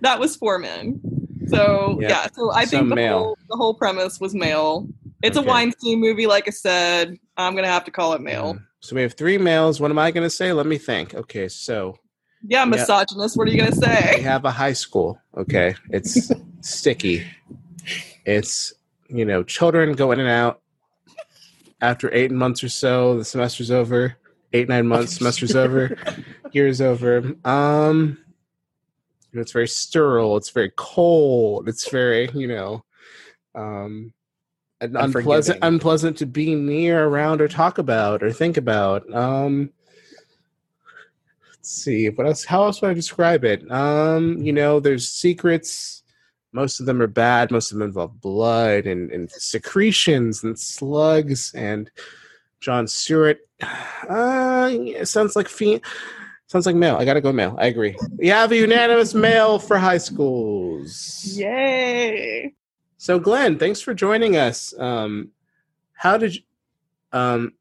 [0.00, 1.00] that was for men.
[1.46, 2.10] So Yep.
[2.10, 3.18] yeah, so I So think the male.
[3.18, 4.88] whole the whole premise was male.
[5.22, 5.46] It's Okay.
[5.46, 7.16] a Weinstein movie, like I said.
[7.36, 8.54] I'm gonna have to call it male.
[8.54, 8.64] Mm.
[8.80, 9.80] So we have three males.
[9.80, 10.52] What am I going to say?
[10.52, 11.14] Let me think.
[11.14, 11.96] Okay, so
[12.46, 13.34] Yeah, misogynist.
[13.36, 14.08] What are you gonna say?
[14.10, 14.20] we say?
[14.22, 15.18] have a high school.
[15.36, 16.30] Okay, it's
[16.60, 17.24] sticky.
[18.24, 18.72] It's
[19.08, 20.60] you know children go in and out.
[21.80, 24.16] After eight months or so, the semester's over.
[24.52, 25.96] Eight nine months, semester's over.
[26.52, 27.34] Year's over.
[27.44, 28.18] Um,
[29.32, 30.36] it's very sterile.
[30.36, 31.68] It's very cold.
[31.68, 32.84] It's very you know,
[33.54, 34.12] um,
[34.80, 35.58] unpleasant.
[35.62, 39.12] Unpleasant to be near, around, or talk about, or think about.
[39.12, 39.70] Um,
[41.64, 46.03] let's see what else how else would i describe it um you know there's secrets
[46.54, 47.50] most of them are bad.
[47.50, 51.90] Most of them involve blood and, and secretions and slugs and
[52.60, 53.40] jon stewart.
[54.08, 55.80] Uh yeah, sounds like fe-
[56.46, 57.96] sounds like male i gotta go male i agree.
[58.18, 61.24] We have a unanimous male for high schools.
[61.38, 62.52] Yay!
[62.98, 64.74] so glenn thanks for joining us.
[64.78, 65.30] Um
[65.94, 66.42] how did you
[67.12, 67.54] um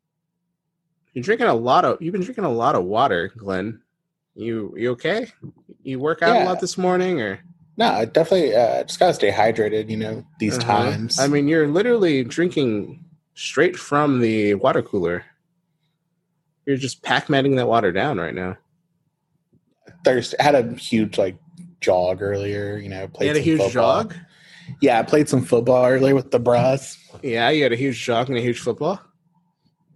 [1.14, 3.82] you're drinking a lot of you've been drinking a lot of water glenn.
[4.36, 5.28] You you okay?
[5.84, 7.40] You work out a lot this morning or
[7.78, 9.90] No, I definitely uh, just gotta stay hydrated.
[9.90, 10.68] You know these Uh-huh.
[10.92, 11.20] times.
[11.20, 13.04] i mean you're literally drinking
[13.36, 15.26] straight from the water cooler
[16.66, 18.56] you're just pac-manning that water down right now
[20.06, 21.36] Thursday had a huge like
[21.82, 22.78] jog earlier.
[22.78, 24.04] You know, you played had a huge football.
[24.04, 24.16] jog
[24.82, 26.98] Yeah, I played some football earlier with the bras.
[27.22, 29.00] yeah you had a huge jog and a huge football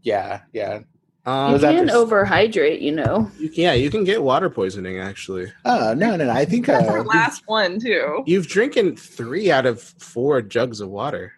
[0.04, 0.80] Yeah, yeah.
[1.28, 3.30] Um, You can this- overhydrate, you know.
[3.38, 6.32] you, yeah you can get water poisoning actually Oh no, no, no.
[6.32, 8.24] I think That's our uh, last one too.
[8.26, 11.34] you've drinking three out of four jugs of water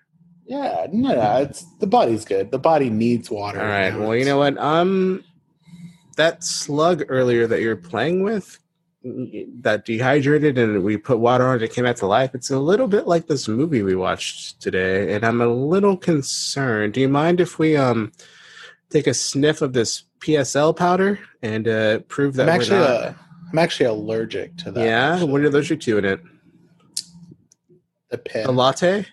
[0.46, 1.38] yeah, no, no.
[1.44, 2.50] It's the body's good.
[2.50, 3.60] The body needs water.
[3.62, 3.96] All right.
[3.96, 4.58] Well, you know what?
[4.58, 5.24] Um,
[6.18, 8.58] that slug earlier that you're playing with,
[9.04, 12.32] that dehydrated and we put water on it, it came back to life.
[12.34, 16.94] It's a little bit like this movie we watched today, and I'm a little concerned.
[16.96, 18.12] Do you mind if we um
[18.90, 22.90] take a sniff of this PSL powder and uh, prove that I'm we're actually not?
[22.90, 23.14] uh,
[23.52, 24.86] I'm actually allergic to that.
[24.86, 25.14] yeah.
[25.14, 25.32] actually.
[25.32, 26.22] What are those two in it?
[28.10, 28.46] The pen.
[28.48, 29.06] A latte.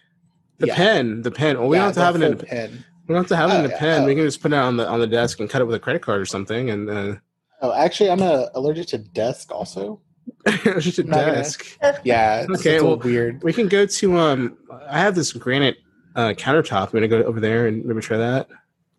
[0.59, 0.75] The Yeah.
[0.77, 1.59] pen, the pen.
[1.59, 2.39] Well, we Yeah, don't have to have it in.
[2.39, 2.85] full pen.
[3.07, 3.79] We don't have to have it Oh, in a yeah.
[3.79, 4.03] pen.
[4.03, 4.07] Oh.
[4.07, 5.79] We can just put it on the on the desk and cut it with a
[5.79, 7.15] credit card or something, and uh,
[7.63, 10.01] Oh, actually, I'm uh, allergic to desk also.
[10.47, 11.79] it's just a Not gonna- desk.
[12.05, 13.43] Yeah, it's, Okay, it's a well- weird.
[13.45, 14.57] We can go to um.
[14.89, 15.77] I have this granite
[16.17, 16.87] uh, countertop.
[16.87, 18.49] I'm gonna go over there and maybe try that.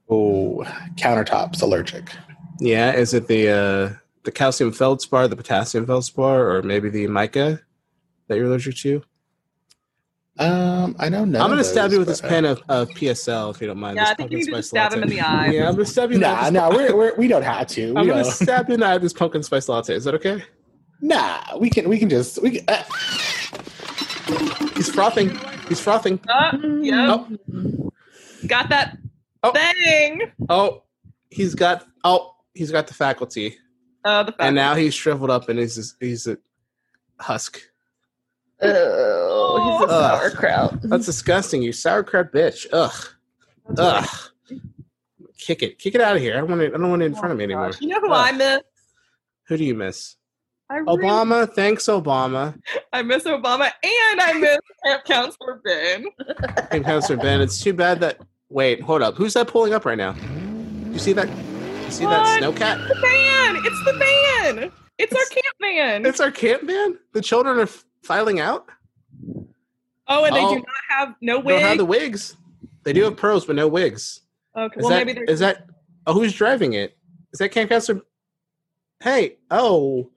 [0.10, 0.64] Oh,
[0.95, 2.10] countertops allergic.
[2.60, 3.93] Yeah, is it the uh
[4.24, 7.60] the calcium feldspar, the potassium feldspar, or maybe the mica
[8.28, 9.03] that you're allergic to?
[10.39, 12.62] Um, I don't know none I'm gonna of stab you with this uh, pen of,
[12.70, 13.95] of PSL if you don't mind.
[13.97, 15.22] Yeah, this I think you pumpkin need to just spice stab him in latte.
[15.22, 15.47] the eye.
[15.51, 16.16] Yeah, I'm gonna stab you.
[16.16, 17.93] in the Nah, with nah, we're, we're, we don't have to.
[17.93, 19.95] We I'm gonna stab you in the eye with this pumpkin spice latte.
[19.95, 20.43] Is that okay?
[21.01, 22.84] Nah, we can we can just we can, uh,
[24.76, 25.38] He's frothing.
[25.70, 26.20] He's frothing.
[26.28, 27.91] Uh, yeah, Oh,
[28.45, 28.97] got that
[29.44, 29.52] Oh.
[29.52, 30.32] thing.
[30.50, 30.84] oh,
[31.30, 31.86] he's got.
[32.04, 33.58] Oh, he's got the faculty.
[34.06, 36.38] Uh, the and now he's shriveled up and he's he's a
[37.20, 37.60] husk.
[38.62, 40.20] Oh, he's a Ugh.
[40.22, 40.80] sauerkraut.
[40.84, 41.62] That's disgusting.
[41.62, 42.66] You sauerkraut bitch.
[42.72, 43.08] Ugh.
[43.78, 44.08] Ugh.
[45.38, 45.78] Kick it.
[45.78, 46.34] Kick it out of here.
[46.36, 46.74] I don't want it.
[46.74, 47.72] I don't want it in front of me anymore.
[47.80, 48.28] You know who Ugh.
[48.34, 48.60] I miss?
[49.48, 50.16] Who do you miss?
[50.70, 51.54] I really- Obama.
[51.54, 52.60] Thanks, Obama.
[52.92, 56.06] I miss Obama, and I miss Camp Counselor Ben.
[56.72, 57.40] Hey, Counselor Ben.
[57.42, 58.20] It's too bad that.
[58.50, 59.16] Wait, hold up.
[59.16, 60.16] Who's that pulling up right now?
[60.91, 61.28] You see that?
[61.28, 62.41] You see that What?
[62.56, 62.88] snowcat?
[62.88, 63.56] The van.
[63.66, 64.72] It's the van.
[64.98, 66.06] It's our camp van.
[66.06, 66.98] It's our camp van.
[67.14, 68.66] The children are f- filing out.
[70.08, 70.50] oh, and they Oh.
[70.56, 72.38] do not have no They don't have the wigs.
[72.84, 74.22] They do have pearls, but no wigs.
[74.56, 75.68] okay, Is well that, maybe there's is that?
[76.08, 76.98] Oh, who's driving it?
[77.34, 78.02] Is that Camp Counselor?
[79.04, 80.10] Hey, oh,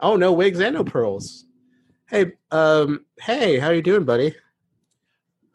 [0.00, 1.44] oh, no wigs and no pearls.
[2.08, 4.34] Hey, um, hey, how you doing, buddy?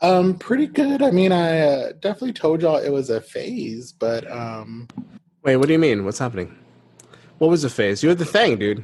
[0.02, 1.02] Um, pretty good.
[1.02, 4.88] I mean, I uh, definitely told y'all it was a phase, but um,
[5.44, 6.06] Wait, what do you mean?
[6.06, 6.56] What's happening?
[7.40, 8.02] What was the phase?
[8.04, 8.84] You had the thing, dude.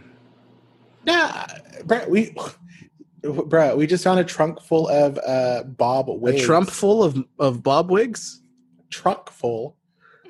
[1.06, 1.46] nah,
[1.86, 2.36] Brett, we,
[3.22, 6.42] Brett, we just found a trunk full of uh Bob wigs.
[6.42, 8.42] A trunk full of of bob wigs.
[8.90, 9.76] trunk full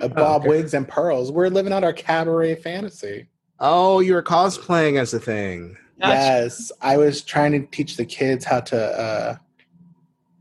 [0.01, 0.49] of Oh, Bob okay.
[0.49, 1.31] wigs and pearls.
[1.31, 3.27] We're living out our cabaret fantasy.
[3.59, 5.77] Oh, you were cosplaying as the thing.
[6.01, 6.13] Gotcha.
[6.13, 9.35] Yes, I was trying to teach the kids how to uh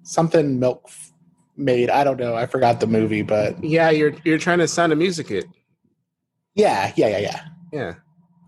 [0.05, 0.89] something milk
[1.57, 1.91] made.
[1.91, 2.35] I don't know.
[2.37, 5.47] I forgot the movie, but Yeah, you're you're trying to sound a music it.
[6.55, 7.41] yeah, yeah, yeah, yeah.
[7.73, 7.95] Yeah,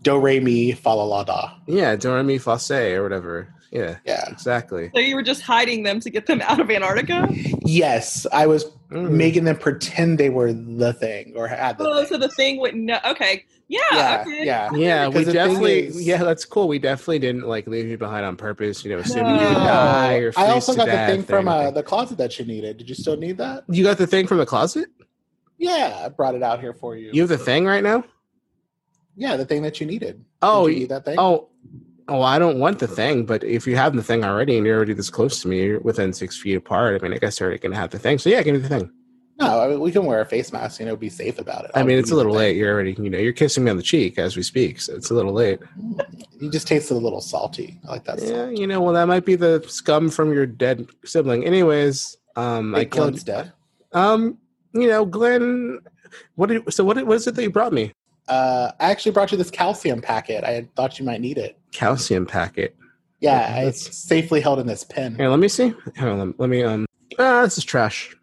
[0.03, 1.51] Do re mi fa la la da.
[1.67, 3.53] yeah, do re mi fa se or whatever.
[3.71, 4.23] Yeah, Yeah.
[4.29, 4.89] exactly.
[4.95, 7.27] So you were just hiding them to get them out of Antarctica?
[7.65, 9.09] Yes, I was Mm.
[9.11, 12.05] making them pretend they were the thing or had the Oh, thing.
[12.07, 12.99] so the thing wouldn't know.
[13.05, 13.43] Okay.
[13.67, 13.79] Yeah.
[13.91, 14.45] yeah, okay.
[14.45, 14.69] yeah.
[14.73, 15.87] Yeah, we Because the thing definitely.
[15.87, 16.69] is- yeah, that's cool.
[16.69, 18.85] We definitely didn't like leave you behind on purpose.
[18.85, 19.47] You know, assuming you No.
[19.49, 22.77] would die or I also got the thing from uh, the closet that you needed.
[22.77, 23.65] Did you still need that?
[23.69, 24.87] You got the thing from the closet.
[25.57, 27.09] Yeah, I brought it out here for you.
[27.11, 28.05] You have the thing right now.
[29.17, 30.23] yeah, the thing that you needed.
[30.41, 31.15] Oh, Did you need that thing?
[31.17, 31.49] Oh,
[32.07, 33.25] oh, I don't want the thing.
[33.25, 35.79] But if you have the thing already and you're already this close to me, you're
[35.79, 36.99] within six feet apart.
[36.99, 38.17] I mean, I guess you're already gonna have the thing.
[38.17, 38.91] So yeah, give me the thing.
[39.39, 40.79] no, I mean, we can wear a face mask.
[40.79, 41.71] You know, be safe about it.
[41.75, 42.55] I I'll mean, it's a little late.
[42.57, 44.81] You're already, you know, you're kissing me on the cheek as we speak.
[44.81, 45.59] So it's a little late.
[46.39, 47.79] You just tasted a little salty.
[47.87, 48.21] I like that.
[48.21, 51.43] Yeah, you know, well, that might be the scum from your dead sibling.
[51.45, 53.09] Anyways, um, I Wait, killed.
[53.11, 53.53] Glenn's dead.
[53.93, 54.37] Um,
[54.73, 55.79] you know, Glenn.
[56.35, 56.83] What did so?
[56.83, 57.91] What, what is it that you brought me?
[58.27, 60.43] Uh, I actually brought you this calcium packet.
[60.43, 61.56] I thought you might need it.
[61.71, 62.75] Calcium packet.
[63.19, 65.15] Yeah, That's- it's safely held in this pen.
[65.15, 65.73] Here, let me see.
[65.95, 66.63] Hang on, let me.
[66.63, 66.85] Um,
[67.17, 68.15] ah, this is trash.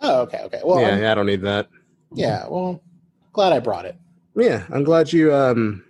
[0.00, 0.60] Oh, okay, okay.
[0.64, 1.68] Well, yeah, yeah, yeah, I don't need that.
[2.14, 2.46] yeah.
[2.48, 2.82] Well,
[3.32, 3.96] glad I brought it.
[4.34, 5.84] Yeah, I'm glad you um,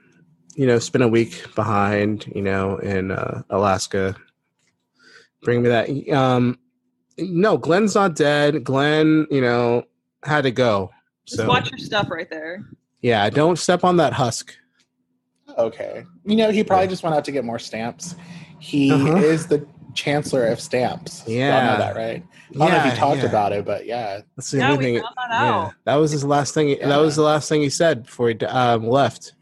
[0.56, 4.16] you know, spent a week behind, you know, in uh, Alaska.
[5.42, 5.88] Bring me that.
[6.10, 6.58] Um,
[7.18, 8.64] no, Glenn's not dead.
[8.64, 9.84] Glenn, you know,
[10.24, 10.90] had to go.
[11.26, 12.64] Just watch your stuff right there.
[13.00, 14.54] yeah, don't step on that husk.
[15.58, 16.04] Okay.
[16.24, 18.14] You know, he probably just went out to get more stamps.
[18.58, 19.16] He Uh-huh.
[19.16, 21.22] is the chancellor of stamps.
[21.26, 21.66] Y'all Yeah.
[21.72, 22.22] know that, right?
[22.54, 23.28] I don't know if Yeah, he talked yeah.
[23.28, 24.20] about it, but yeah.
[24.36, 24.94] That's the Yeah, only thing.
[24.94, 26.68] that yeah, that was his last thing.
[26.70, 26.88] Yeah.
[26.88, 29.32] That was the last thing he said before he um, left.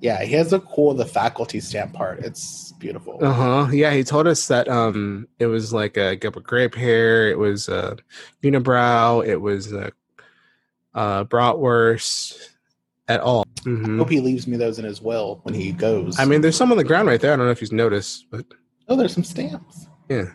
[0.00, 2.20] Yeah, he has a cool the faculty stamp part.
[2.20, 3.18] It's beautiful.
[3.20, 3.66] Uh huh.
[3.72, 7.28] Yeah, he told us that um, it was like a cup of grape hair.
[7.28, 7.96] It was a
[8.42, 9.26] unibrow.
[9.26, 9.90] It was a
[10.94, 12.50] uh, bratwurst.
[13.08, 13.44] At all.
[13.60, 13.98] Mhm.
[13.98, 16.18] Hope he leaves me those in as well when he goes.
[16.18, 17.32] I mean, there's some on the ground right there.
[17.32, 18.44] I don't know if he's noticed, but
[18.88, 19.86] oh, there's some stamps.
[20.08, 20.26] Yeah.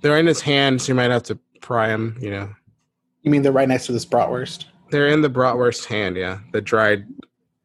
[0.00, 2.16] They're in his hand, so you might have to pry them.
[2.20, 2.48] You know,
[3.22, 4.64] You mean they're right next to this bratwurst?
[4.90, 6.16] they're in the bratwurst hand.
[6.16, 7.06] Yeah, the dried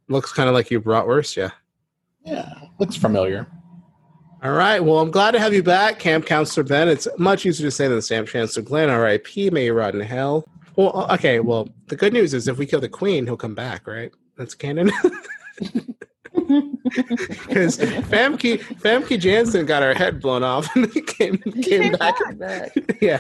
[0.07, 1.36] looks kind of like you bratwurst.
[1.36, 1.51] Yeah.
[2.25, 3.47] Yeah, looks familiar.
[4.43, 4.80] All right.
[4.80, 6.88] Well, I'm glad to have you back, Camp Counselor Ben.
[6.89, 8.89] It's much easier to say than Stamp Chancellor Glenn.
[8.89, 9.49] R.I.P.
[9.49, 10.45] May you rot in hell.
[10.78, 11.39] Well, okay.
[11.41, 14.11] Well, the good news is if we kill the Queen, he'll come back, right?
[14.38, 14.91] That's canon.
[16.88, 22.15] Because Famke Famke Janssen got her head blown off and he came came back.
[23.01, 23.19] Yeah.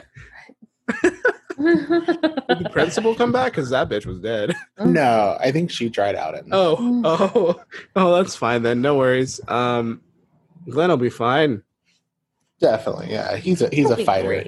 [1.03, 1.13] Did
[1.57, 3.51] the principal come back?
[3.53, 4.55] Because that bitch was dead.
[4.79, 6.37] No, I think she tried out.
[6.37, 7.61] And Oh, oh,
[7.95, 8.81] oh, that's fine then.
[8.81, 9.41] No worries.
[9.49, 10.01] Um,
[10.69, 11.63] Glenn will be fine.
[12.61, 13.35] definitely, yeah.
[13.35, 14.45] He's a he's a fighter.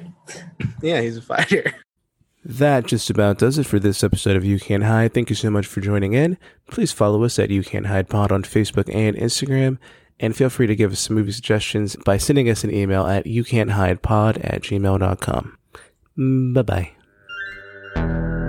[0.81, 1.73] Yeah, he's a fighter.
[2.43, 5.13] That just about does it for this episode of You Can't Hide.
[5.13, 6.37] Thank you so much for joining in.
[6.71, 9.77] Please follow us at You Can't Hide Pod on Facebook and Instagram.
[10.21, 13.25] And feel free to give us some movie suggestions by sending us an email at
[13.25, 15.57] youcan'thidepod at gmail.com.
[16.53, 18.48] Bye bye.